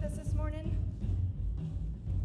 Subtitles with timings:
[0.00, 0.76] with us this morning.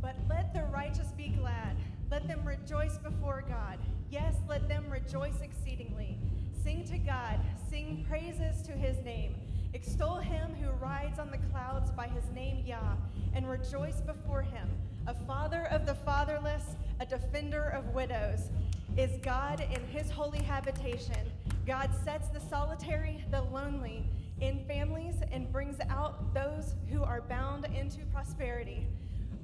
[0.02, 1.76] But let the righteous be glad.
[2.12, 3.80] Let them rejoice before God.
[4.10, 6.18] Yes, let them rejoice exceedingly.
[6.64, 7.40] Sing to God.
[7.70, 9.36] Sing praises to his name.
[9.74, 12.96] Extol him who rides on the clouds by his name Yah,
[13.34, 14.70] and rejoice before him.
[15.08, 18.52] A father of the fatherless, a defender of widows,
[18.98, 21.32] is God in his holy habitation.
[21.66, 24.06] God sets the solitary, the lonely,
[24.42, 28.88] in families and brings out those who are bound into prosperity.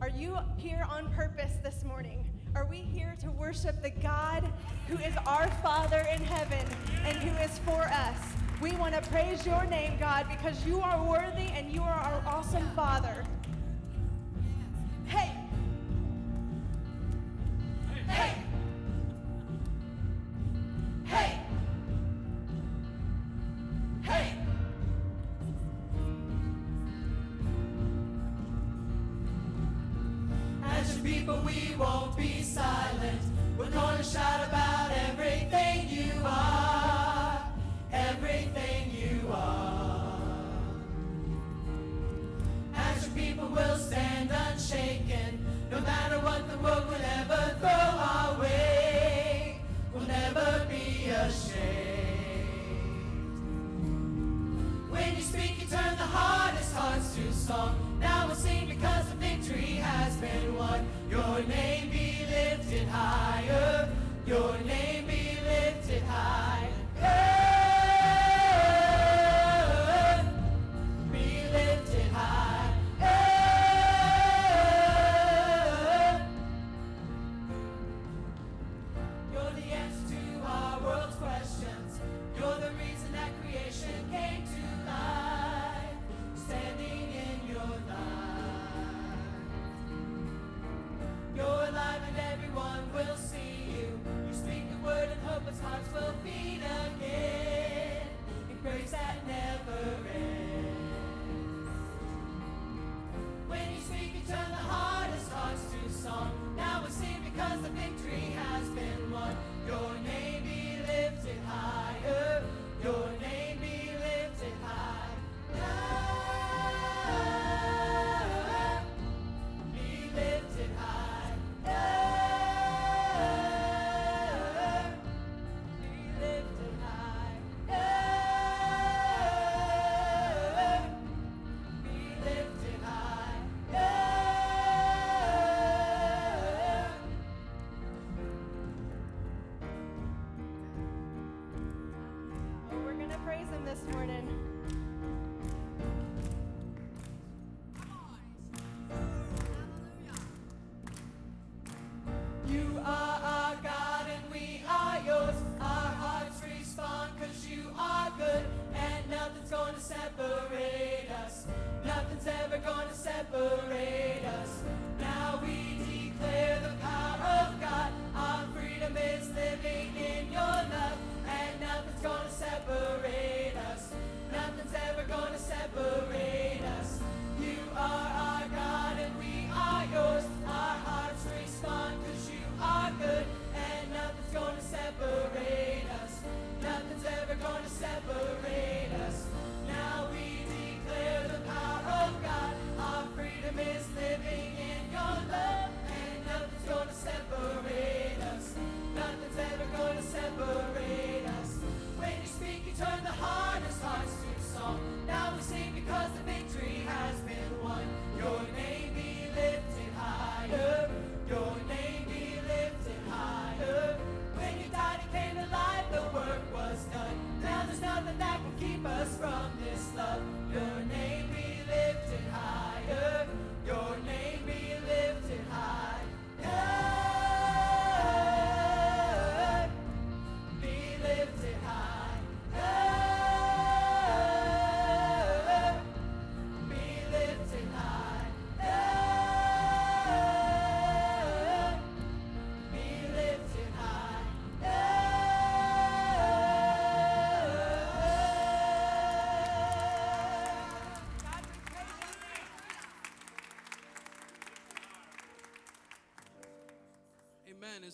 [0.01, 2.29] Are you here on purpose this morning?
[2.55, 4.51] Are we here to worship the God
[4.87, 6.65] who is our Father in heaven
[7.05, 8.17] and who is for us?
[8.61, 12.23] We want to praise your name, God, because you are worthy and you are our
[12.27, 13.20] awesome Father.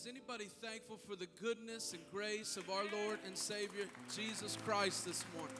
[0.07, 3.83] Is anybody thankful for the goodness and grace of our Lord and Savior
[4.15, 5.57] Jesus Christ this morning?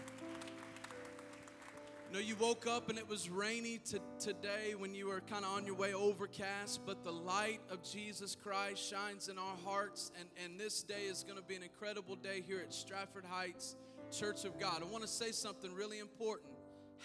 [2.07, 5.43] You know, you woke up and it was rainy t- today when you were kind
[5.43, 10.13] of on your way overcast, but the light of Jesus Christ shines in our hearts,
[10.17, 13.75] and, and this day is going to be an incredible day here at Stratford Heights
[14.17, 14.81] Church of God.
[14.81, 16.53] I want to say something really important.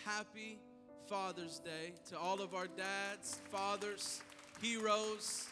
[0.05, 0.61] Happy
[1.09, 4.23] Father's Day to all of our dads, fathers,
[4.63, 5.49] heroes.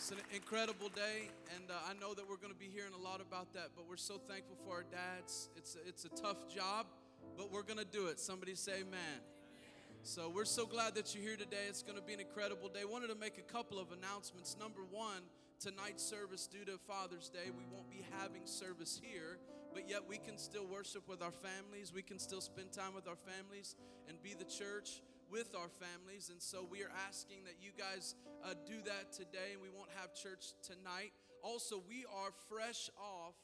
[0.00, 3.04] It's an incredible day, and uh, I know that we're going to be hearing a
[3.04, 3.76] lot about that.
[3.76, 5.50] But we're so thankful for our dads.
[5.58, 6.86] It's a, it's a tough job,
[7.36, 8.18] but we're going to do it.
[8.18, 9.20] Somebody say, "Amen."
[10.02, 11.68] So we're so glad that you're here today.
[11.68, 12.86] It's going to be an incredible day.
[12.86, 14.56] Wanted to make a couple of announcements.
[14.58, 15.20] Number one,
[15.60, 19.36] tonight's service due to Father's Day, we won't be having service here,
[19.74, 21.92] but yet we can still worship with our families.
[21.92, 23.76] We can still spend time with our families
[24.08, 26.30] and be the church with our families.
[26.30, 29.90] And so we are asking that you guys uh, do that today, and we won't
[29.96, 31.12] have church tonight.
[31.42, 33.34] Also, we are fresh off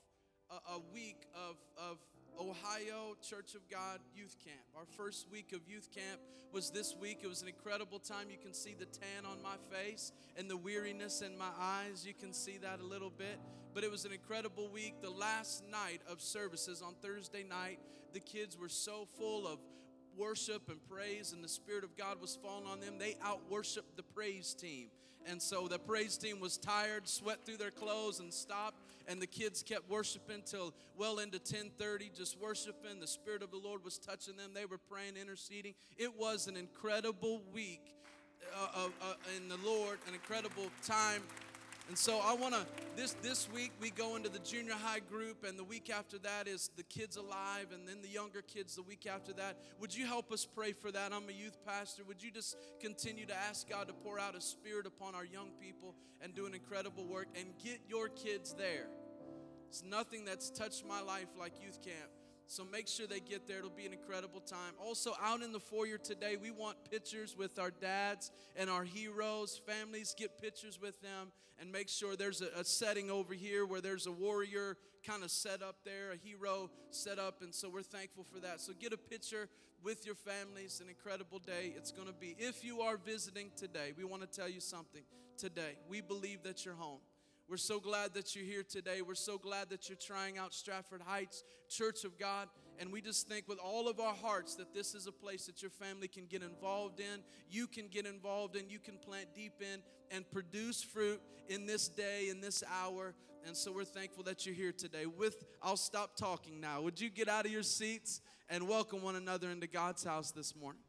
[0.51, 1.99] a, a week of, of
[2.39, 4.61] Ohio Church of God Youth Camp.
[4.77, 6.21] Our first week of youth camp
[6.53, 7.21] was this week.
[7.23, 8.27] It was an incredible time.
[8.31, 12.05] You can see the tan on my face and the weariness in my eyes.
[12.07, 13.41] You can see that a little bit.
[13.75, 15.01] But it was an incredible week.
[15.03, 17.79] The last night of services on Thursday night,
[18.13, 19.59] the kids were so full of
[20.17, 22.95] worship and praise, and the Spirit of God was falling on them.
[22.99, 24.89] They out worshiped the praise team.
[25.29, 28.77] And so the praise team was tired, sweat through their clothes, and stopped.
[29.09, 33.01] And the kids kept worshiping till well into 10:30, just worshiping.
[33.01, 34.53] The Spirit of the Lord was touching them.
[34.55, 35.75] They were praying, interceding.
[35.97, 37.95] It was an incredible week
[38.55, 41.23] uh, uh, uh, in the Lord, an incredible time
[41.89, 42.67] and so I want to
[42.97, 46.49] this this week we go into the junior high group and the week after that
[46.49, 49.59] is the kids alive and then the younger kids the week after that.
[49.81, 51.13] Would you help us pray for that?
[51.13, 52.03] I'm a youth pastor.
[52.05, 55.51] Would you just continue to ask God to pour out a spirit upon our young
[55.61, 58.89] people and do an incredible work and get your kids there?
[59.69, 62.11] It's nothing that's touched my life like youth camp.
[62.47, 63.59] So make sure they get there.
[63.59, 64.75] It'll be an incredible time.
[64.81, 69.61] Also, out in the foyer today, we want pictures with our dads and our heroes.
[69.67, 73.81] Families get pictures with them and make sure there's a, a setting over here where
[73.81, 77.43] there's a warrior kind of set up there, a hero set up.
[77.43, 78.61] And so we're thankful for that.
[78.61, 79.49] So get a picture
[79.83, 80.81] with your families.
[80.81, 82.37] An incredible day it's going to be.
[82.39, 85.03] If you are visiting today, we want to tell you something
[85.37, 85.77] today.
[85.89, 87.01] We believe that you're home.
[87.49, 89.03] We're so glad that you're here today.
[89.03, 92.49] We're so glad that you're trying out Stratford Heights Church of God.
[92.81, 95.63] And we just think with all of our hearts that this is a place that
[95.63, 99.61] your family can get involved in, you can get involved in, you can plant deep
[99.61, 103.15] in and produce fruit in this day, in this hour.
[103.47, 105.07] And so we're thankful that you're here today.
[105.07, 106.81] With I'll stop talking now.
[106.81, 110.57] Would you get out of your seats and welcome one another into God's house this
[110.57, 110.83] morning?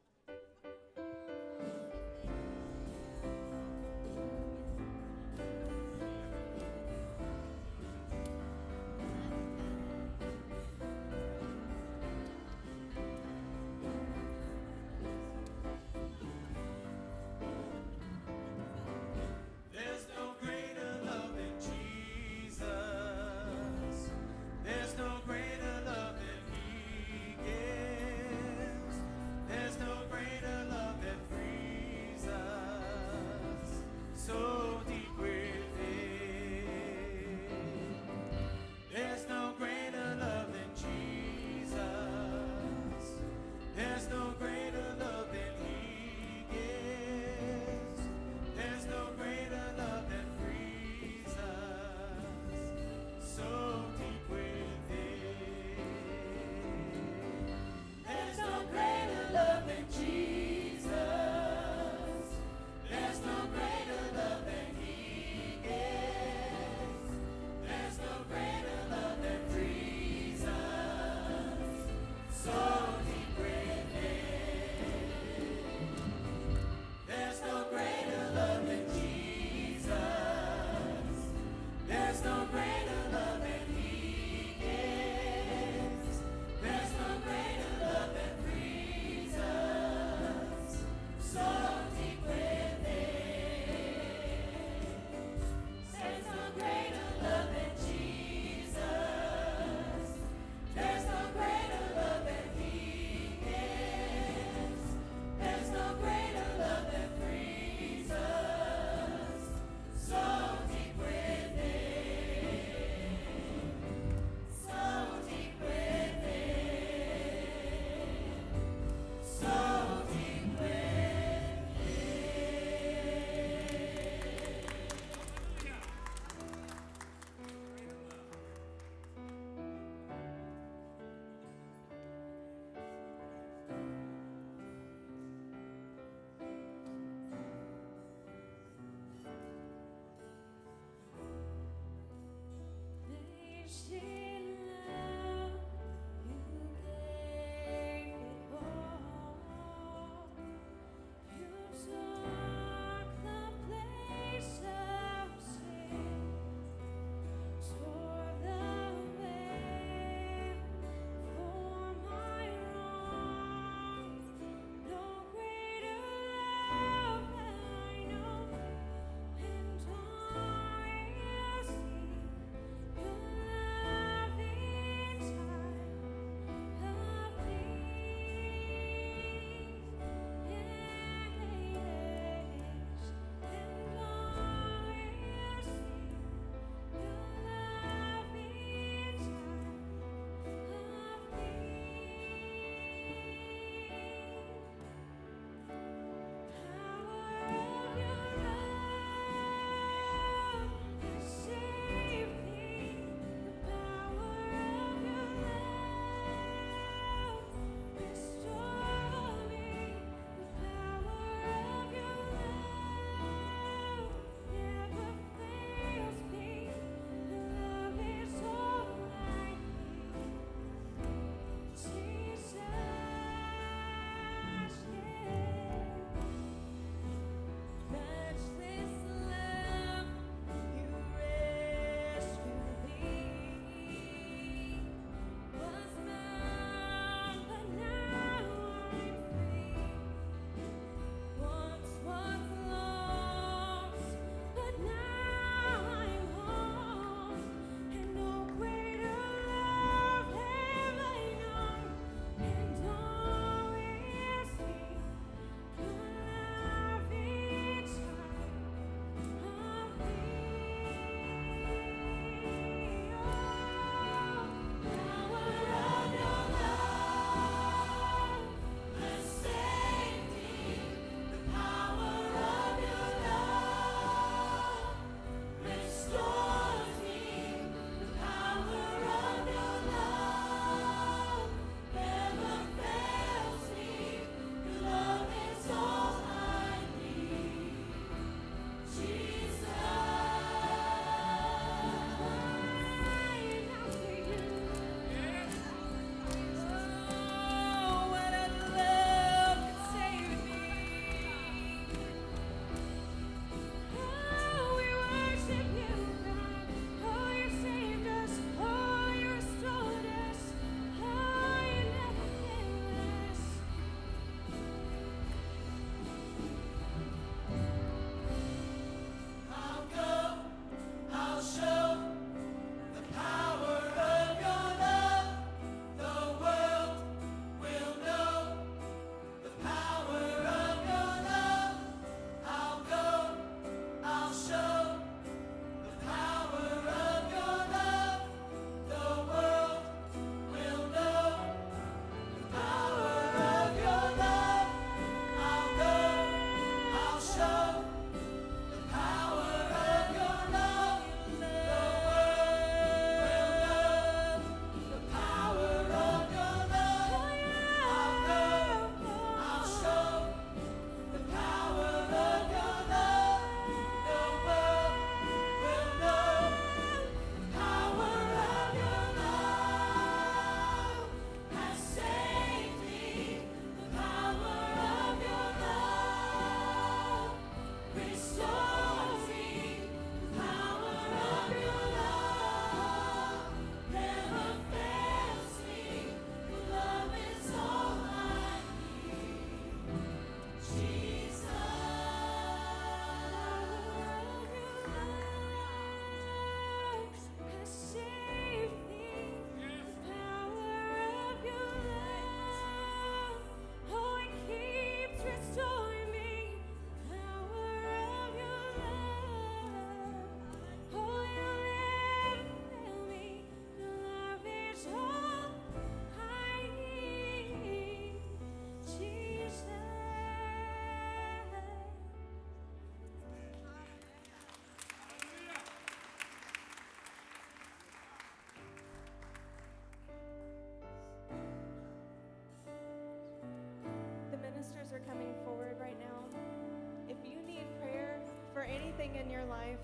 [438.97, 439.77] Something in your life,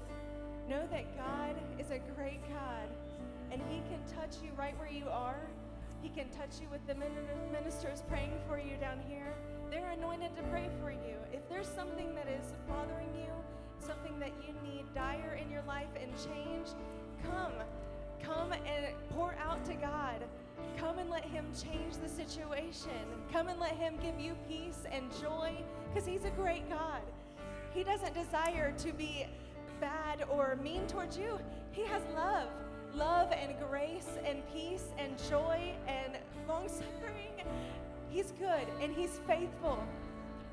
[0.68, 2.90] know that God is a great God
[3.52, 5.42] and He can touch you right where you are.
[6.02, 7.12] He can touch you with the min-
[7.52, 9.34] ministers praying for you down here.
[9.70, 11.16] They're anointed to pray for you.
[11.32, 13.30] If there's something that is bothering you,
[13.86, 16.70] something that you need dire in your life and change,
[17.24, 17.54] come.
[18.24, 20.24] Come and pour out to God.
[20.78, 23.06] Come and let Him change the situation.
[23.32, 25.52] Come and let Him give you peace and joy
[25.90, 27.02] because He's a great God.
[27.74, 29.26] He doesn't desire to be
[29.82, 31.40] bad or mean towards you.
[31.72, 32.50] He has love,
[32.94, 36.14] love and grace and peace and joy and
[36.48, 37.34] long suffering.
[38.10, 39.84] He's good and He's faithful.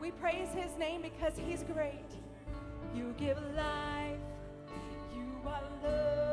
[0.01, 2.09] We praise His name because He's great.
[2.95, 4.19] You give life,
[5.15, 6.30] you are love,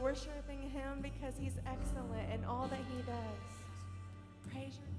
[0.00, 4.50] worshiping him because he's excellent in all that he does.
[4.50, 4.89] Praise your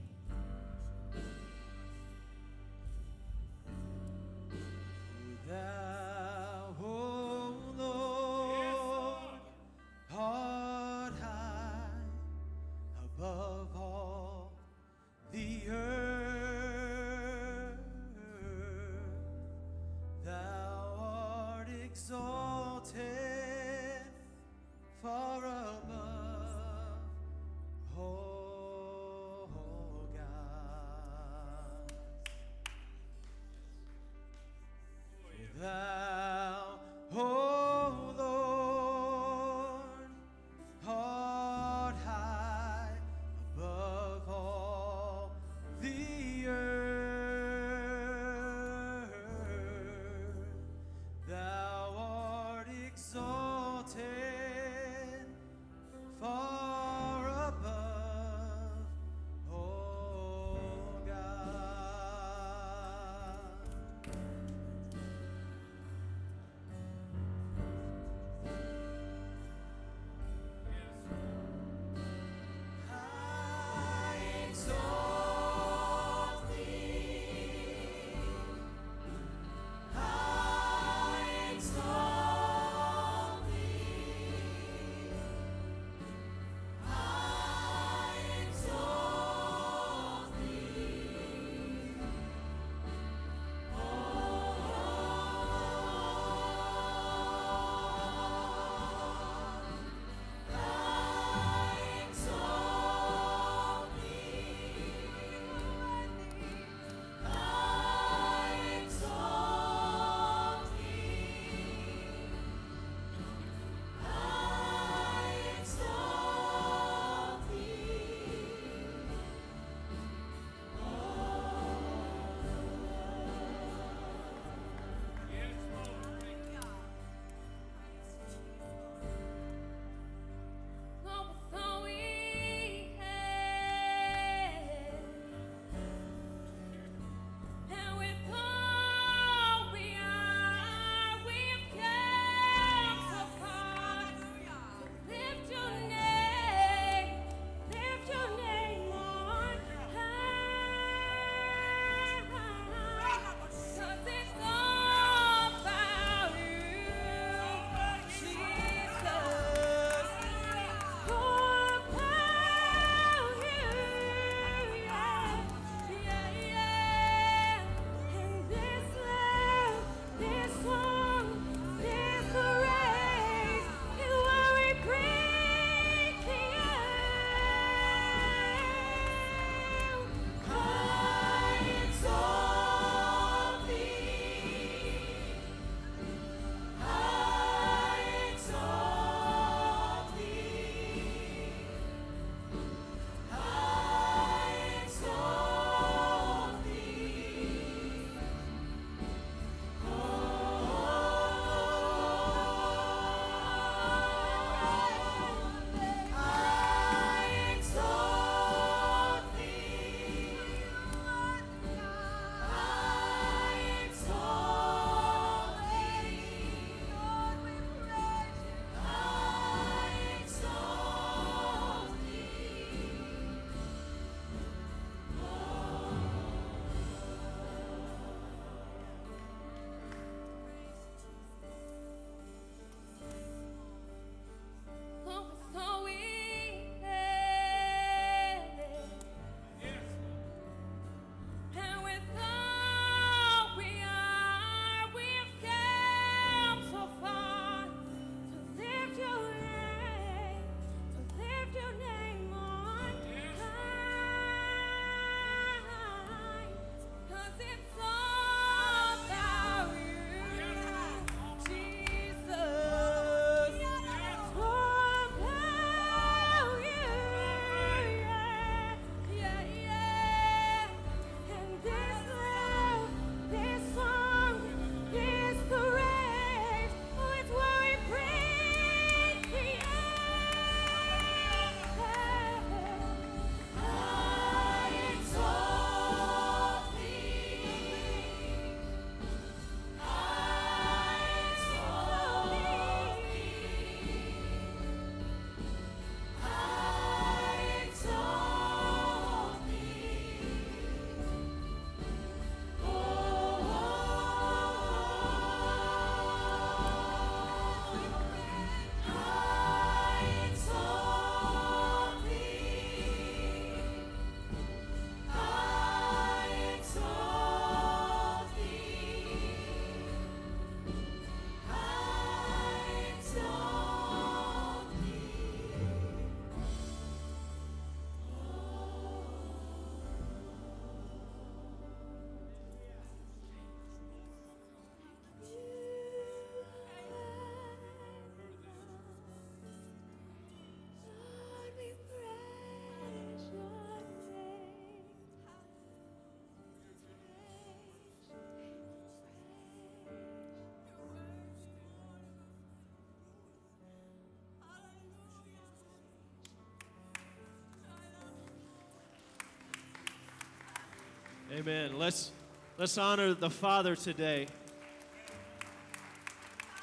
[361.33, 361.79] Amen.
[361.79, 362.11] Let's
[362.57, 364.27] let's honor the Father today.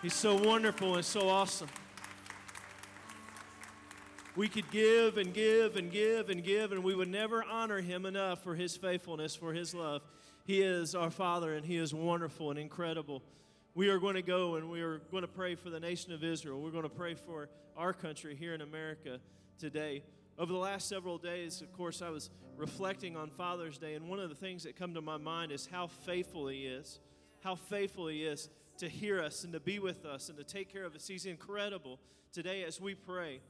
[0.03, 1.71] He's so wonderful and so awesome.
[4.37, 8.05] We could give and give and give and give, and we would never honor him
[8.05, 10.03] enough for his faithfulness, for his love.
[10.45, 13.23] He is our Father, and he is wonderful and incredible.
[13.75, 16.23] We are going to go and we are going to pray for the nation of
[16.23, 16.61] Israel.
[16.61, 19.19] We're going to pray for our country here in America
[19.59, 20.03] today.
[20.39, 22.29] Over the last several days, of course, I was
[22.59, 25.69] reflecting on Father's Day, and one of the things that come to my mind is
[25.71, 26.99] how faithful He is.
[27.41, 28.49] How faithful He is
[28.79, 31.07] to hear us and to be with us and to take care of us.
[31.07, 31.99] He's incredible
[32.33, 33.41] today as we pray.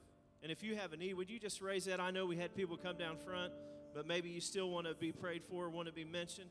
[0.42, 2.00] And if you have a need, would you just raise that?
[2.00, 3.52] I know we had people come down front,
[3.94, 6.50] but maybe you still want to be prayed for, want to be mentioned.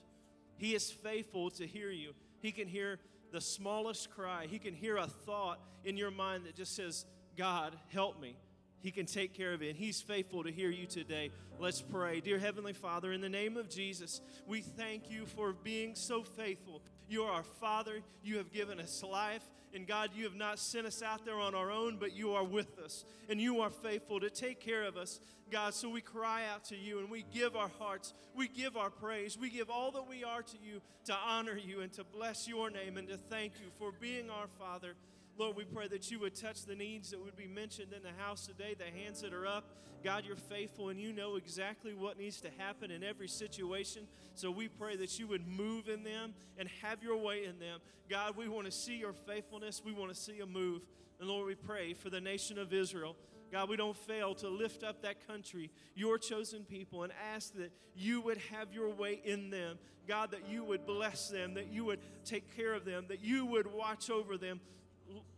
[0.57, 2.13] He is faithful to hear you.
[2.39, 2.99] He can hear
[3.31, 7.05] the smallest cry, He can hear a thought in your mind that just says,
[7.37, 8.37] God, help me.
[8.81, 9.69] He can take care of it.
[9.69, 11.31] And He's faithful to hear you today.
[11.59, 12.19] Let's pray.
[12.19, 16.81] Dear Heavenly Father, in the name of Jesus, we thank you for being so faithful.
[17.09, 18.01] You are our Father.
[18.23, 19.43] You have given us life.
[19.73, 22.43] And God, you have not sent us out there on our own, but you are
[22.43, 23.03] with us.
[23.29, 25.19] And you are faithful to take care of us,
[25.51, 25.73] God.
[25.73, 29.37] So we cry out to you and we give our hearts, we give our praise,
[29.37, 32.69] we give all that we are to you to honor you and to bless your
[32.69, 34.95] name and to thank you for being our Father.
[35.37, 38.23] Lord, we pray that you would touch the needs that would be mentioned in the
[38.23, 39.69] house today, the hands that are up.
[40.03, 44.07] God, you're faithful and you know exactly what needs to happen in every situation.
[44.33, 47.79] So we pray that you would move in them and have your way in them.
[48.09, 49.81] God, we want to see your faithfulness.
[49.85, 50.81] We want to see a move.
[51.19, 53.15] And Lord, we pray for the nation of Israel.
[53.51, 57.71] God, we don't fail to lift up that country, your chosen people, and ask that
[57.95, 59.77] you would have your way in them.
[60.07, 63.45] God, that you would bless them, that you would take care of them, that you
[63.45, 64.59] would watch over them.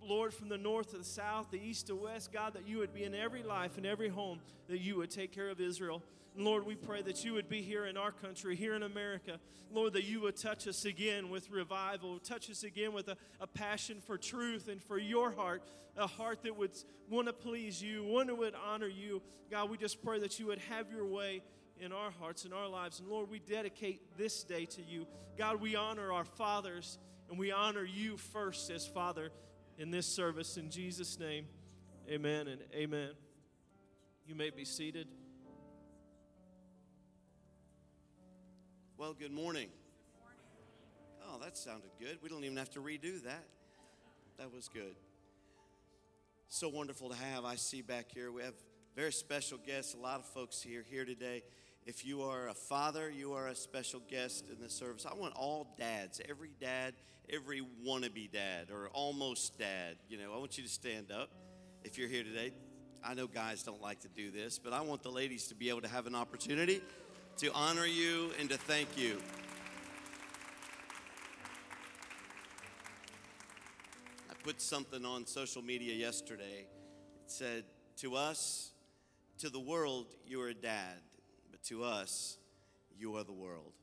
[0.02, 2.94] Lord, from the north to the south, the east to west, God, that you would
[2.94, 6.04] be in every life, in every home, that you would take care of Israel.
[6.36, 9.40] And Lord, we pray that you would be here in our country, here in America.
[9.72, 13.48] Lord, that you would touch us again with revival, touch us again with a, a
[13.48, 15.64] passion for truth and for your heart,
[15.98, 16.72] a heart that would
[17.10, 19.22] want to please you, one that would honor you.
[19.52, 21.42] God, we just pray that you would have your way
[21.80, 23.00] in our hearts and our lives.
[23.00, 25.06] And Lord, we dedicate this day to you.
[25.38, 26.98] God, we honor our fathers
[27.30, 29.32] and we honor you first as Father
[29.80, 30.58] in this service.
[30.58, 31.46] In Jesus' name,
[32.10, 33.12] amen and amen.
[34.28, 35.08] You may be seated.
[38.98, 39.70] Well, good morning.
[41.26, 42.18] Oh, that sounded good.
[42.22, 43.46] We don't even have to redo that.
[44.38, 44.96] That was good.
[46.50, 47.46] So wonderful to have.
[47.46, 48.56] I see back here we have
[48.96, 51.44] very special guests, a lot of folks here here today.
[51.90, 55.08] If you are a father, you are a special guest in this service.
[55.10, 56.94] I want all dads, every dad,
[57.34, 61.32] every wannabe dad or almost dad, you know, I want you to stand up
[61.84, 62.52] if you're here today.
[63.04, 65.70] I know guys don't like to do this, but I want the ladies to be
[65.70, 66.80] able to have an opportunity
[67.38, 69.20] to honor you and to thank you.
[74.30, 76.68] I put something on social media yesterday.
[77.26, 77.64] It said,
[78.02, 78.74] To us,
[79.40, 81.02] to the world, you are a dad,
[81.60, 82.38] but to us,
[82.98, 83.74] you are the world.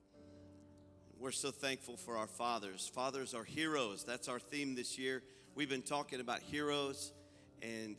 [1.18, 2.91] We're so thankful for our fathers.
[2.95, 4.05] Fathers are heroes.
[4.05, 5.22] That's our theme this year.
[5.55, 7.12] We've been talking about heroes
[7.62, 7.97] and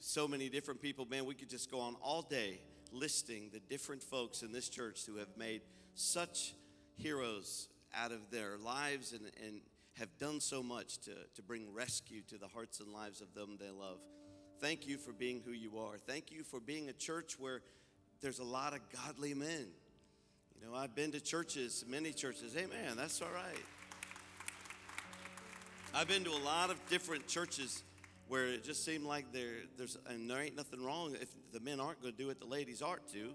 [0.00, 1.06] so many different people.
[1.06, 2.60] Man, we could just go on all day
[2.92, 5.62] listing the different folks in this church who have made
[5.94, 6.54] such
[6.96, 9.60] heroes out of their lives and, and
[9.98, 13.56] have done so much to, to bring rescue to the hearts and lives of them
[13.60, 13.98] they love.
[14.60, 15.98] Thank you for being who you are.
[15.98, 17.60] Thank you for being a church where
[18.20, 19.66] there's a lot of godly men.
[20.54, 22.54] You know, I've been to churches, many churches.
[22.54, 23.62] Hey, man, that's all right.
[25.94, 27.82] I've been to a lot of different churches
[28.28, 31.80] where it just seemed like there, there's, and there ain't nothing wrong if the men
[31.80, 33.30] aren't going to do what the ladies aren't to.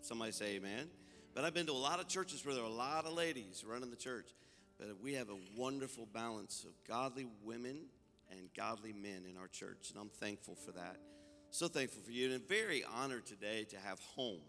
[0.00, 0.88] Somebody say amen.
[1.34, 3.64] But I've been to a lot of churches where there are a lot of ladies
[3.66, 4.26] running the church.
[4.78, 7.86] But we have a wonderful balance of godly women
[8.30, 10.96] and godly men in our church, and I'm thankful for that.
[11.54, 14.40] So thankful for you, and very honored today to have home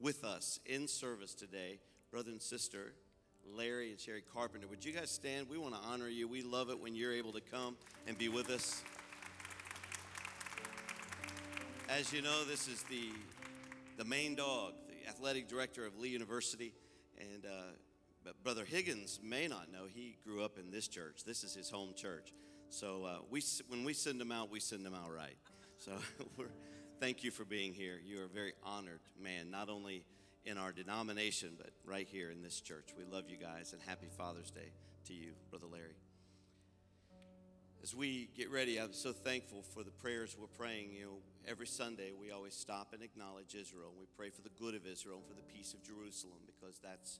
[0.00, 1.78] with us in service today,
[2.10, 2.94] brother and sister
[3.46, 4.66] Larry and Sherry Carpenter.
[4.66, 5.48] Would you guys stand?
[5.48, 6.26] We want to honor you.
[6.26, 7.76] We love it when you're able to come
[8.08, 8.82] and be with us.
[11.88, 13.10] As you know, this is the
[13.98, 16.74] the main dog, the athletic director of Lee University,
[17.20, 21.22] and uh, Brother Higgins may not know he grew up in this church.
[21.24, 22.32] This is his home church.
[22.68, 25.36] So uh, we when we send him out, we send him out right.
[25.84, 25.90] So
[26.36, 26.46] we're,
[27.00, 27.98] thank you for being here.
[28.04, 30.04] You are a very honored man, not only
[30.44, 32.90] in our denomination, but right here in this church.
[32.96, 34.70] We love you guys, and happy Father's Day
[35.06, 35.96] to you, Brother Larry.
[37.82, 40.92] As we get ready, I'm so thankful for the prayers we're praying.
[40.92, 41.16] You know,
[41.48, 43.90] every Sunday we always stop and acknowledge Israel.
[43.98, 47.18] We pray for the good of Israel and for the peace of Jerusalem because that's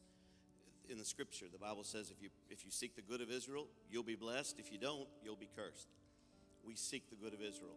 [0.89, 1.47] in the scripture.
[1.53, 4.61] The Bible says if you if you seek the good of Israel, you'll be blessed.
[4.61, 5.89] If you don't, you'll be cursed.
[6.65, 7.75] We seek the good of Israel.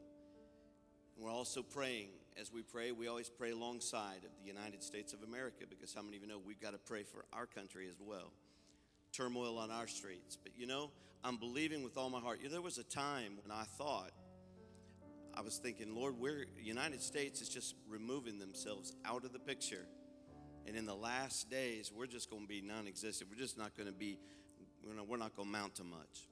[1.17, 2.09] We're also praying.
[2.39, 6.01] As we pray, we always pray alongside of the United States of America because how
[6.01, 8.33] many of you know we've got to pray for our country as well?
[9.13, 10.37] Turmoil on our streets.
[10.41, 10.91] But you know,
[11.23, 12.39] I'm believing with all my heart.
[12.39, 14.11] You know, there was a time when I thought,
[15.33, 19.87] I was thinking, Lord, we're United States is just removing themselves out of the picture.
[20.67, 23.29] And in the last days, we're just going to be non existent.
[23.29, 24.19] We're just not going to be,
[24.83, 26.27] we're not going to mount to much.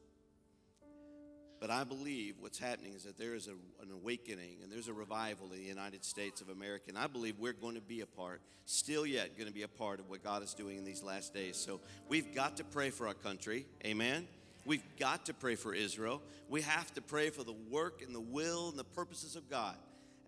[1.63, 3.51] But I believe what's happening is that there is a,
[3.81, 6.87] an awakening and there's a revival in the United States of America.
[6.89, 9.69] And I believe we're going to be a part, still yet going to be a
[9.69, 11.55] part of what God is doing in these last days.
[11.55, 13.65] So we've got to pray for our country.
[13.85, 14.27] Amen.
[14.65, 16.21] We've got to pray for Israel.
[16.49, 19.77] We have to pray for the work and the will and the purposes of God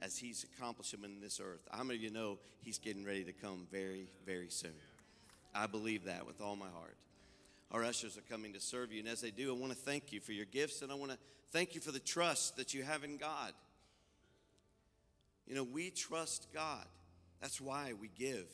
[0.02, 1.68] as He's accomplishing them in this earth.
[1.70, 4.72] How many of you know He's getting ready to come very, very soon?
[5.54, 6.96] I believe that with all my heart.
[7.76, 10.14] Our ushers are coming to serve you, and as they do, I want to thank
[10.14, 11.18] you for your gifts, and I want to
[11.52, 13.52] thank you for the trust that you have in God.
[15.46, 16.86] You know, we trust God.
[17.42, 18.48] That's why we give.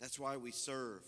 [0.00, 1.02] That's why we serve.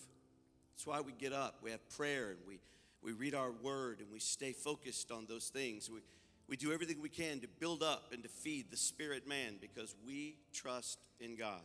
[0.72, 1.60] That's why we get up.
[1.62, 2.58] We have prayer and we,
[3.04, 5.88] we read our word and we stay focused on those things.
[5.88, 6.00] We,
[6.48, 9.94] we do everything we can to build up and to feed the spirit man because
[10.04, 11.62] we trust in God.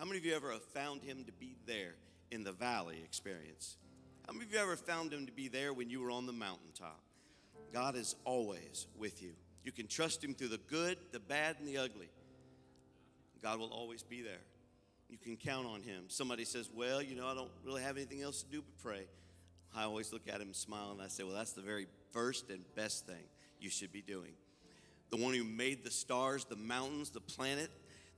[0.00, 1.94] How many of you ever have found him to be there
[2.32, 3.76] in the valley experience?
[4.26, 6.32] How many of you ever found him to be there when you were on the
[6.32, 7.00] mountaintop?
[7.72, 9.32] God is always with you.
[9.64, 12.08] You can trust him through the good, the bad, and the ugly.
[13.42, 14.42] God will always be there.
[15.08, 16.04] You can count on him.
[16.08, 19.06] Somebody says, Well, you know, I don't really have anything else to do but pray.
[19.74, 22.62] I always look at him smile and I say, Well, that's the very first and
[22.74, 23.24] best thing
[23.60, 24.32] you should be doing.
[25.10, 27.70] The one who made the stars, the mountains, the planet,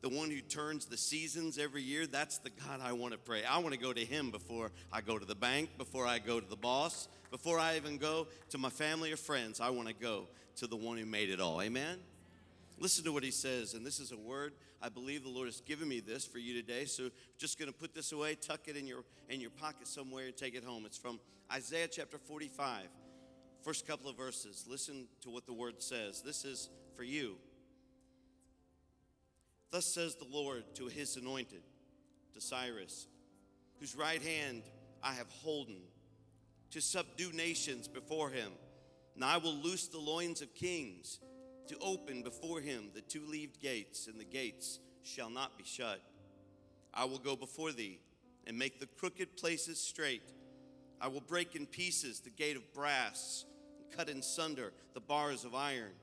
[0.05, 3.43] the one who turns the seasons every year, that's the God I want to pray.
[3.43, 6.39] I want to go to him before I go to the bank, before I go
[6.39, 9.63] to the boss, before I even go to my family or friends.
[9.63, 10.27] I want to go
[10.57, 11.63] to the one who made it all.
[11.63, 12.01] Amen?
[12.79, 14.53] Listen to what he says, and this is a word
[14.83, 16.85] I believe the Lord has given me this for you today.
[16.85, 20.27] So just going to put this away, tuck it in your in your pocket somewhere,
[20.27, 20.85] and take it home.
[20.85, 21.19] It's from
[21.51, 22.89] Isaiah chapter 45,
[23.63, 24.67] first couple of verses.
[24.69, 26.21] Listen to what the word says.
[26.21, 27.37] This is for you.
[29.75, 31.63] Thus says the Lord to his anointed,
[32.35, 33.09] to Cyrus,
[33.81, 34.63] whose right hand
[35.03, 35.81] I have holden,
[36.71, 38.53] to subdue nations before him.
[39.17, 41.19] And I will loose the loins of kings
[41.67, 46.01] to open before him the two leaved gates, and the gates shall not be shut.
[46.95, 47.99] I will go before thee
[48.47, 50.31] and make the crooked places straight.
[51.01, 53.45] I will break in pieces the gate of brass,
[53.81, 55.95] and cut in sunder the bars of iron.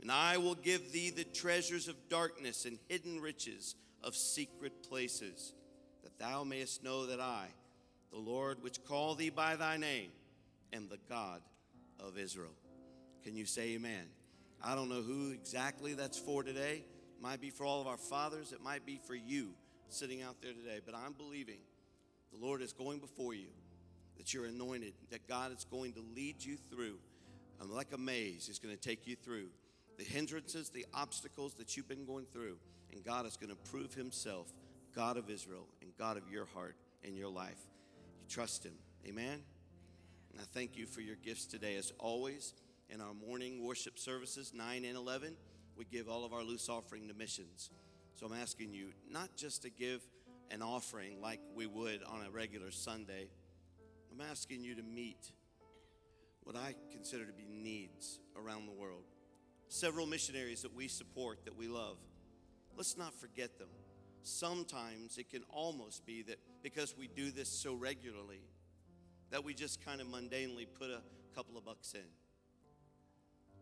[0.00, 5.54] And I will give thee the treasures of darkness and hidden riches of secret places,
[6.02, 7.46] that thou mayest know that I,
[8.12, 10.10] the Lord which call thee by thy name,
[10.72, 11.40] am the God
[11.98, 12.52] of Israel.
[13.22, 14.06] Can you say amen?
[14.62, 16.84] I don't know who exactly that's for today.
[17.16, 19.50] It might be for all of our fathers, it might be for you
[19.88, 21.60] sitting out there today, but I'm believing
[22.32, 23.48] the Lord is going before you,
[24.18, 26.98] that you're anointed, that God is going to lead you through.
[27.66, 29.46] Like a maze, He's going to take you through
[29.96, 32.56] the hindrances, the obstacles that you've been going through,
[32.92, 34.52] and God is going to prove Himself
[34.94, 37.58] God of Israel and God of your heart and your life.
[38.20, 38.74] You trust Him.
[39.06, 39.40] Amen?
[40.32, 41.76] And I thank you for your gifts today.
[41.76, 42.54] As always,
[42.88, 45.36] in our morning worship services, 9 and 11,
[45.76, 47.70] we give all of our loose offering to missions.
[48.14, 50.00] So I'm asking you not just to give
[50.50, 53.28] an offering like we would on a regular Sunday,
[54.12, 55.32] I'm asking you to meet
[56.44, 59.04] what I consider to be needs around the world.
[59.74, 61.96] Several missionaries that we support, that we love.
[62.76, 63.66] Let's not forget them.
[64.22, 68.38] Sometimes it can almost be that because we do this so regularly,
[69.30, 71.00] that we just kind of mundanely put a
[71.34, 72.06] couple of bucks in.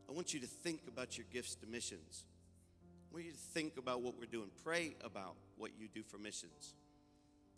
[0.06, 2.26] I want you to think about your gifts to missions.
[3.10, 4.50] I want you to think about what we're doing.
[4.62, 6.74] Pray about what you do for missions.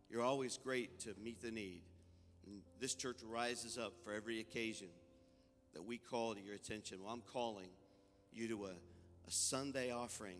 [0.08, 1.82] You're always great to meet the need.
[2.46, 4.90] And this church rises up for every occasion
[5.72, 6.98] that we call to your attention.
[7.02, 7.70] Well, I'm calling
[8.34, 8.68] you to a,
[9.26, 10.38] a Sunday offering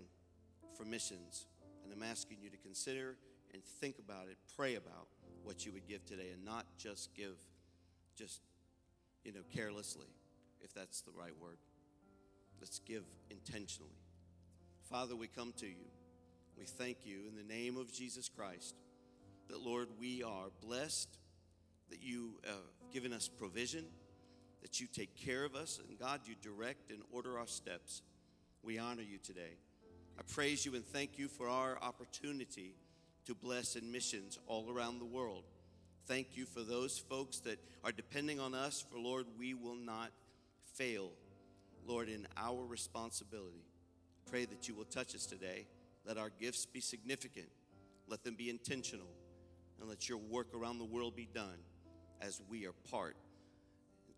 [0.77, 1.47] for missions.
[1.83, 3.17] And I'm asking you to consider
[3.53, 5.09] and think about it, pray about
[5.43, 7.37] what you would give today, and not just give
[8.17, 8.41] just,
[9.25, 10.09] you know, carelessly,
[10.63, 11.59] if that's the right word.
[12.61, 13.99] Let's give intentionally.
[14.91, 15.87] Father, we come to you.
[16.57, 18.75] We thank you in the name of Jesus Christ
[19.49, 21.19] that, Lord, we are blessed,
[21.91, 23.85] that you have given us provision,
[24.65, 28.01] that you take care of us, and God, you direct and order our steps.
[28.63, 29.59] We honor you today.
[30.19, 32.75] I praise you and thank you for our opportunity
[33.27, 35.45] to bless in missions all around the world.
[36.07, 40.13] Thank you for those folks that are depending on us, for Lord, we will not
[40.73, 41.11] fail,
[41.87, 43.67] Lord, in our responsibility.
[44.31, 45.67] Pray that you will touch us today.
[46.07, 47.49] Let our gifts be significant,
[48.09, 49.13] let them be intentional,
[49.79, 51.59] and let your work around the world be done
[52.23, 53.17] as we are part,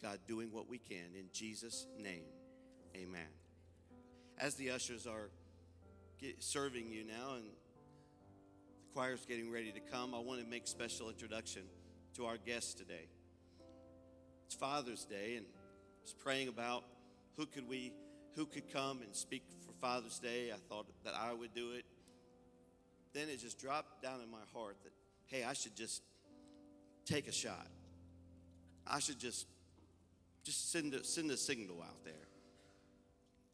[0.03, 1.15] God, doing what we can.
[1.19, 2.25] In Jesus' name,
[2.95, 3.29] amen.
[4.39, 5.31] As the ushers are
[6.39, 11.09] serving you now and the choir's getting ready to come, I want to make special
[11.09, 11.63] introduction
[12.15, 13.09] to our guests today.
[14.47, 16.85] It's Father's Day, and I was praying about
[17.37, 17.93] who could we,
[18.35, 20.51] who could come and speak for Father's Day.
[20.53, 21.85] I thought that I would do it.
[23.13, 24.93] Then it just dropped down in my heart that,
[25.27, 26.03] hey, I should just
[27.07, 27.67] take a shot.
[28.87, 29.47] I should just,
[30.47, 32.15] just send a, send a signal out there.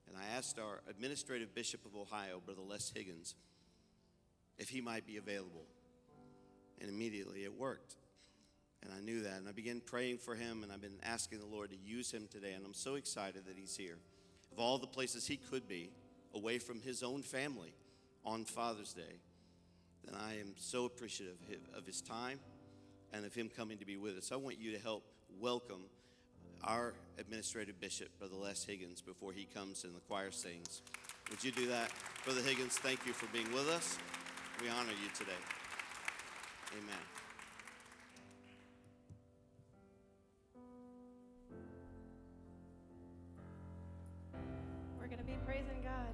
[0.06, 3.34] And I asked our administrative bishop of Ohio, Brother Les Higgins,
[4.58, 5.64] if he might be available.
[6.80, 7.94] And immediately it worked.
[8.82, 9.38] And I knew that.
[9.38, 12.28] And I began praying for him, and I've been asking the Lord to use him
[12.30, 12.52] today.
[12.52, 13.96] And I'm so excited that he's here.
[14.52, 15.90] Of all the places he could be,
[16.34, 17.74] away from his own family
[18.22, 19.20] on Father's Day,
[20.04, 21.38] then I am so appreciative
[21.74, 22.38] of his time
[23.14, 24.30] and of him coming to be with us.
[24.30, 25.04] I want you to help
[25.40, 25.84] welcome
[26.64, 30.82] our administrative bishop, Brother Les Higgins, before he comes and the choir sings.
[31.30, 31.90] Would you do that?
[32.24, 33.98] Brother Higgins, thank you for being with us.
[34.60, 35.32] We honor you today.
[36.72, 37.02] Amen.
[45.00, 46.12] We're going to be praising God.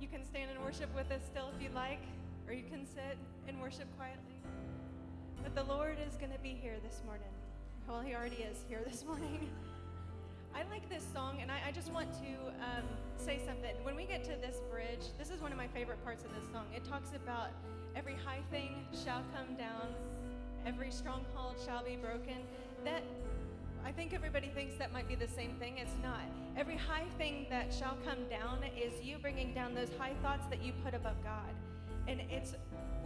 [0.00, 2.00] You can stand and worship with us still if you'd like,
[2.48, 4.34] or you can sit and worship quietly.
[5.42, 7.35] But the Lord is going to be here this morning.
[7.88, 9.48] Well, He already is here this morning.
[10.54, 12.84] I like this song, and I, I just want to um,
[13.16, 13.76] say something.
[13.84, 16.50] When we get to this bridge, this is one of my favorite parts of this
[16.52, 16.64] song.
[16.74, 17.50] It talks about
[17.94, 19.94] every high thing shall come down,
[20.66, 22.38] every stronghold shall be broken.
[22.84, 23.02] That
[23.84, 25.78] I think everybody thinks that might be the same thing.
[25.78, 26.24] It's not.
[26.56, 30.60] Every high thing that shall come down is you bringing down those high thoughts that
[30.60, 31.54] you put above God.
[32.08, 32.54] And it's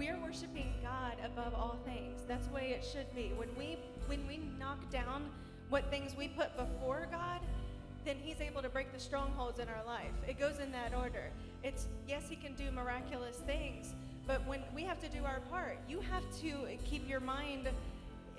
[0.01, 2.23] we're worshiping God above all things.
[2.27, 3.35] That's the way it should be.
[3.37, 3.77] When we
[4.07, 5.29] when we knock down
[5.69, 7.41] what things we put before God,
[8.07, 10.15] then he's able to break the strongholds in our life.
[10.27, 11.31] It goes in that order.
[11.63, 13.93] It's yes, he can do miraculous things,
[14.27, 17.69] but when we have to do our part, you have to keep your mind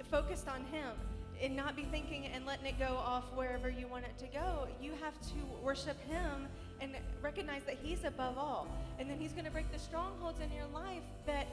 [0.10, 0.98] focused on him
[1.40, 4.68] and not be thinking and letting it go off wherever you want it to go.
[4.82, 6.48] You have to worship him
[6.82, 8.68] and recognize that he's above all.
[9.00, 11.48] And then he's going to break the strongholds in your life that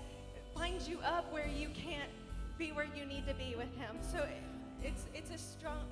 [0.54, 2.10] binds you up where you can't
[2.58, 3.96] be where you need to be with him.
[4.12, 4.26] So
[4.82, 5.84] it's it's a strong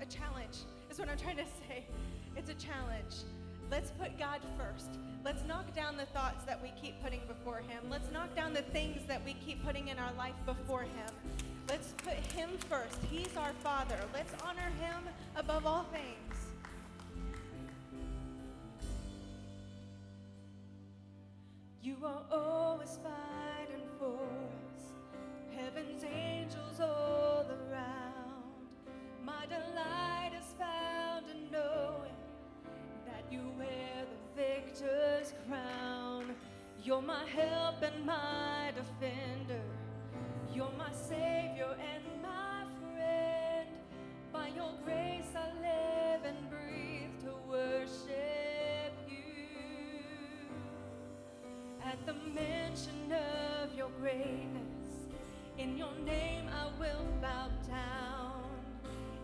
[0.00, 0.64] a challenge.
[0.90, 1.84] Is what I'm trying to say.
[2.36, 3.24] It's a challenge.
[3.70, 4.98] Let's put God first.
[5.24, 7.90] Let's knock down the thoughts that we keep putting before him.
[7.90, 11.12] Let's knock down the things that we keep putting in our life before him.
[11.68, 12.98] Let's put him first.
[13.10, 13.96] He's our Father.
[14.12, 15.02] Let's honor him
[15.36, 16.43] above all things.
[21.84, 24.94] You are always fighting for us.
[25.54, 28.70] Heaven's angels all around.
[29.22, 32.16] My delight is found in knowing
[33.04, 36.34] that you wear the victor's crown.
[36.82, 39.60] You're my help and my defender.
[40.54, 42.64] You're my savior and my
[42.94, 43.68] friend.
[44.32, 46.03] By your grace I live
[51.86, 55.10] At the mention of your greatness,
[55.58, 58.44] in your name I will bow down.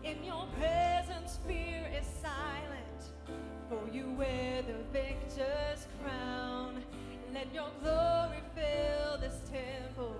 [0.03, 3.01] In your presence, fear is silent,
[3.67, 6.83] for you wear the victor's crown.
[7.33, 10.15] Let your glory fill this temple.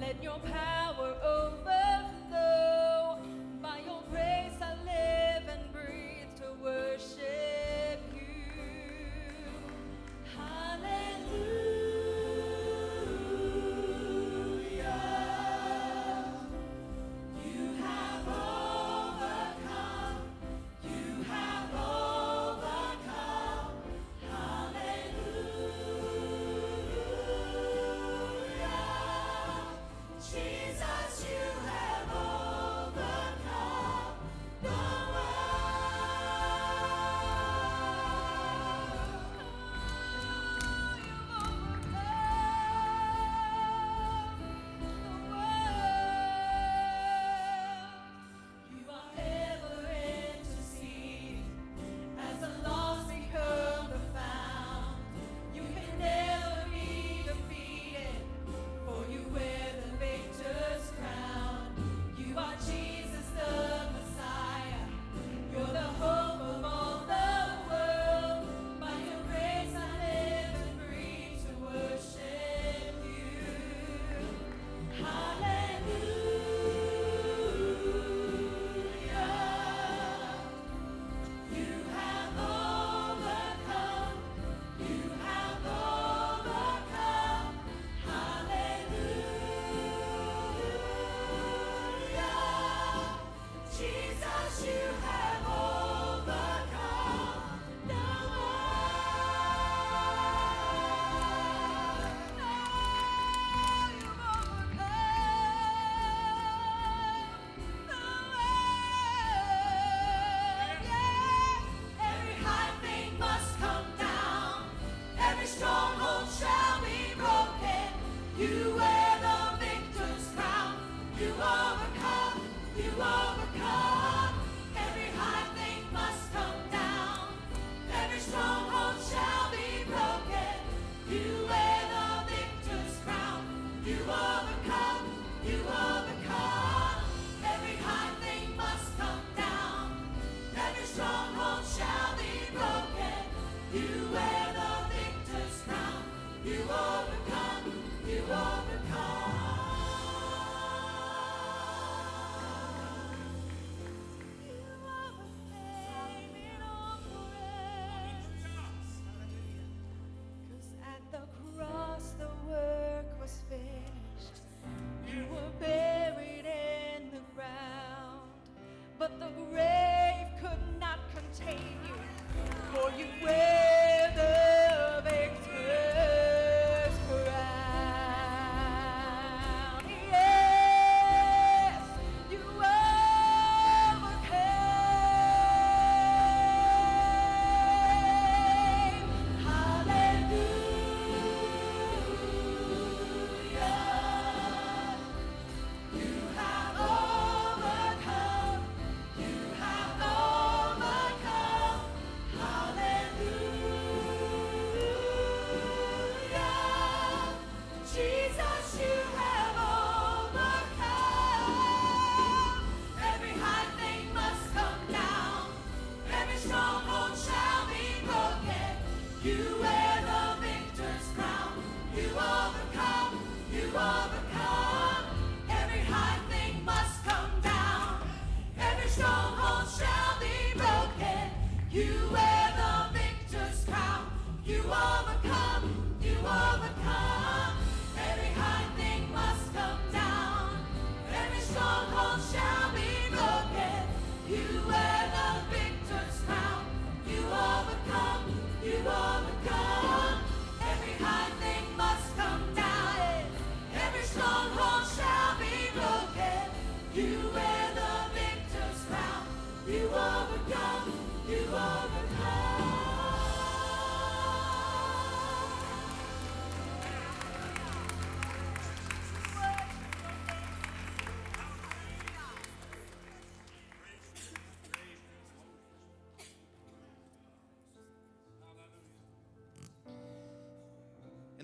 [0.00, 1.93] Let your power overflow.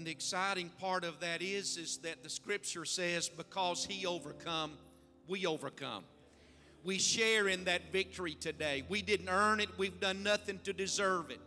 [0.00, 4.72] And the exciting part of that is, is that the scripture says, because he overcome,
[5.28, 6.04] we overcome.
[6.84, 8.84] We share in that victory today.
[8.88, 11.40] We didn't earn it, we've done nothing to deserve it.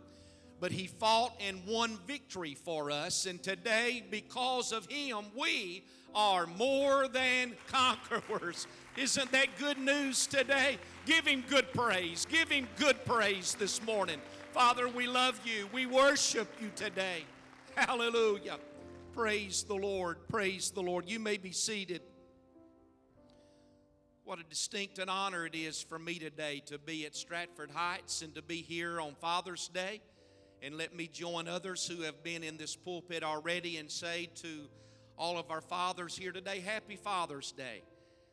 [0.60, 3.26] But he fought and won victory for us.
[3.26, 8.66] And today, because of him, we are more than conquerors.
[8.96, 10.78] Isn't that good news today?
[11.04, 12.26] Give him good praise.
[12.30, 14.20] Give him good praise this morning.
[14.52, 15.68] Father, we love you.
[15.72, 17.24] We worship you today.
[17.74, 18.58] Hallelujah.
[19.12, 20.16] Praise the Lord.
[20.28, 21.10] Praise the Lord.
[21.10, 22.02] You may be seated.
[24.26, 28.22] What a distinct and honor it is for me today to be at Stratford Heights
[28.22, 30.00] and to be here on Father's Day.
[30.62, 34.62] And let me join others who have been in this pulpit already and say to
[35.18, 37.82] all of our fathers here today, Happy Father's Day.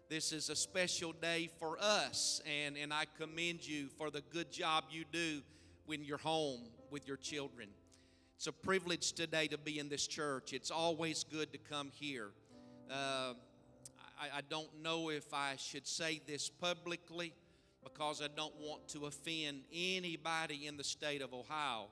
[0.07, 4.49] This is a special day for us, and, and I commend you for the good
[4.49, 5.41] job you do
[5.87, 7.67] when you're home with your children.
[8.37, 10.53] It's a privilege today to be in this church.
[10.53, 12.29] It's always good to come here.
[12.89, 13.33] Uh,
[14.21, 17.33] I, I don't know if I should say this publicly
[17.83, 21.87] because I don't want to offend anybody in the state of Ohio.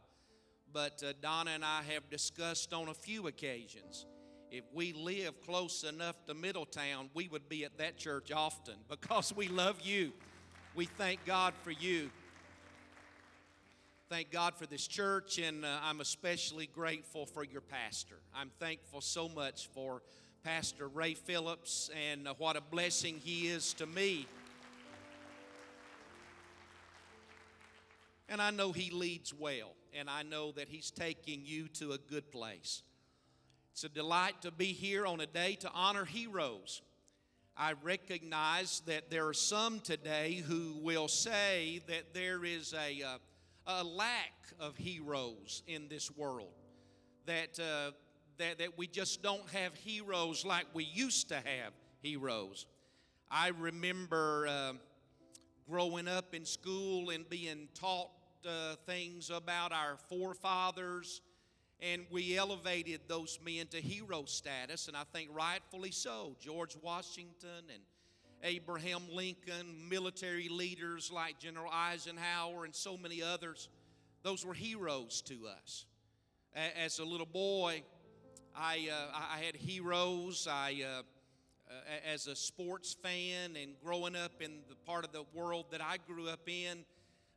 [0.72, 4.06] But uh, Donna and I have discussed on a few occasions
[4.52, 9.34] if we live close enough to Middletown, we would be at that church often because
[9.36, 10.12] we love you.
[10.76, 12.10] We thank God for you.
[14.10, 18.16] Thank God for this church, and uh, I'm especially grateful for your pastor.
[18.36, 20.02] I'm thankful so much for
[20.44, 24.26] Pastor Ray Phillips and uh, what a blessing he is to me.
[28.30, 31.98] And I know he leads well, and I know that he's taking you to a
[31.98, 32.84] good place.
[33.74, 36.82] It's a delight to be here on a day to honor heroes.
[37.58, 43.18] I recognize that there are some today who will say that there is a, uh,
[43.68, 46.54] a lack of heroes in this world,
[47.26, 47.92] that, uh,
[48.40, 52.66] that, that we just don't have heroes like we used to have heroes.
[53.30, 54.74] I remember uh,
[55.70, 58.10] growing up in school and being taught
[58.48, 61.22] uh, things about our forefathers,
[61.82, 66.36] and we elevated those men to hero status, and I think rightfully so.
[66.40, 67.84] George Washington and
[68.44, 73.68] Abraham Lincoln, military leaders like General Eisenhower, and so many others,
[74.24, 75.86] those were heroes to us.
[76.56, 77.84] As a little boy,
[78.60, 80.48] I, uh, I had heroes.
[80.50, 81.02] I, uh,
[81.70, 81.74] uh,
[82.14, 85.98] as a sports fan and growing up in the part of the world that I
[86.08, 86.86] grew up in,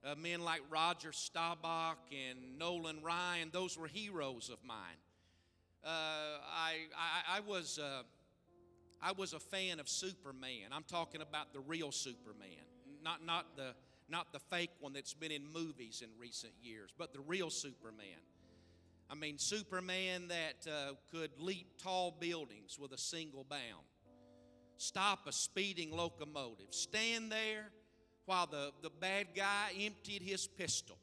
[0.05, 4.99] Uh, men like Roger Staubach and Nolan Ryan, those were heroes of mine.
[5.85, 8.03] Uh, I, I, I, was, uh,
[9.01, 10.73] I was a fan of Superman.
[10.73, 12.67] I'm talking about the real Superman,
[13.01, 13.75] not, not, the,
[14.09, 18.23] not the fake one that's been in movies in recent years, but the real Superman.
[19.13, 23.85] I mean, Superman that uh, could leap tall buildings with a single bound,
[24.79, 27.67] stop a speeding locomotive, stand there
[28.25, 30.97] while the, the bad guy emptied his pistol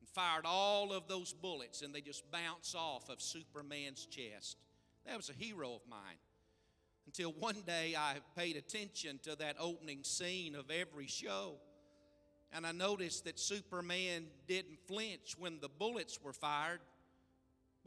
[0.00, 4.56] and fired all of those bullets and they just bounce off of Superman's chest.
[5.06, 6.18] That was a hero of mine.
[7.06, 11.54] Until one day I paid attention to that opening scene of every show.
[12.52, 16.80] And I noticed that Superman didn't flinch when the bullets were fired,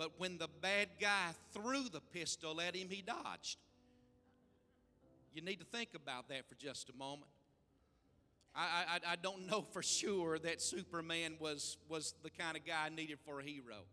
[0.02, 3.60] but when the bad guy threw the pistol at him, he dodged.
[5.32, 7.30] You need to think about that for just a moment.
[8.56, 12.90] I, I, I don't know for sure that Superman was, was the kind of guy
[12.90, 13.86] needed for a hero.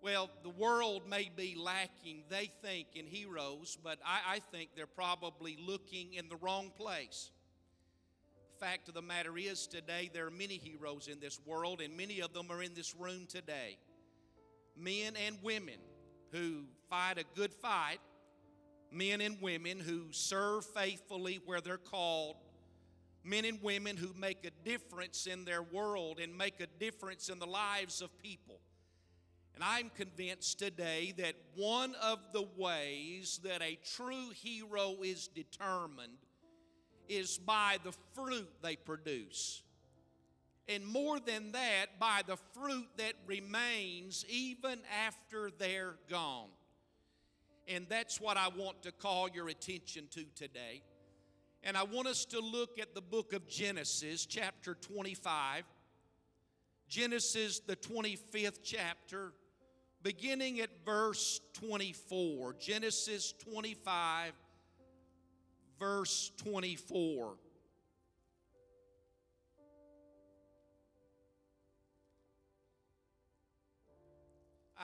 [0.00, 4.86] Well, the world may be lacking, they think, in heroes, but I, I think they're
[4.86, 7.32] probably looking in the wrong place.
[8.60, 12.20] Fact of the matter is, today there are many heroes in this world, and many
[12.20, 13.76] of them are in this room today.
[14.76, 15.78] Men and women
[16.32, 17.98] who fight a good fight,
[18.90, 22.36] men and women who serve faithfully where they're called,
[23.22, 27.38] men and women who make a difference in their world and make a difference in
[27.38, 28.60] the lives of people.
[29.54, 36.18] And I'm convinced today that one of the ways that a true hero is determined
[37.08, 39.62] is by the fruit they produce.
[40.68, 46.48] And more than that, by the fruit that remains even after they're gone.
[47.68, 50.82] And that's what I want to call your attention to today.
[51.62, 55.64] And I want us to look at the book of Genesis, chapter 25.
[56.88, 59.32] Genesis, the 25th chapter,
[60.02, 62.54] beginning at verse 24.
[62.60, 64.32] Genesis 25,
[65.78, 67.34] verse 24.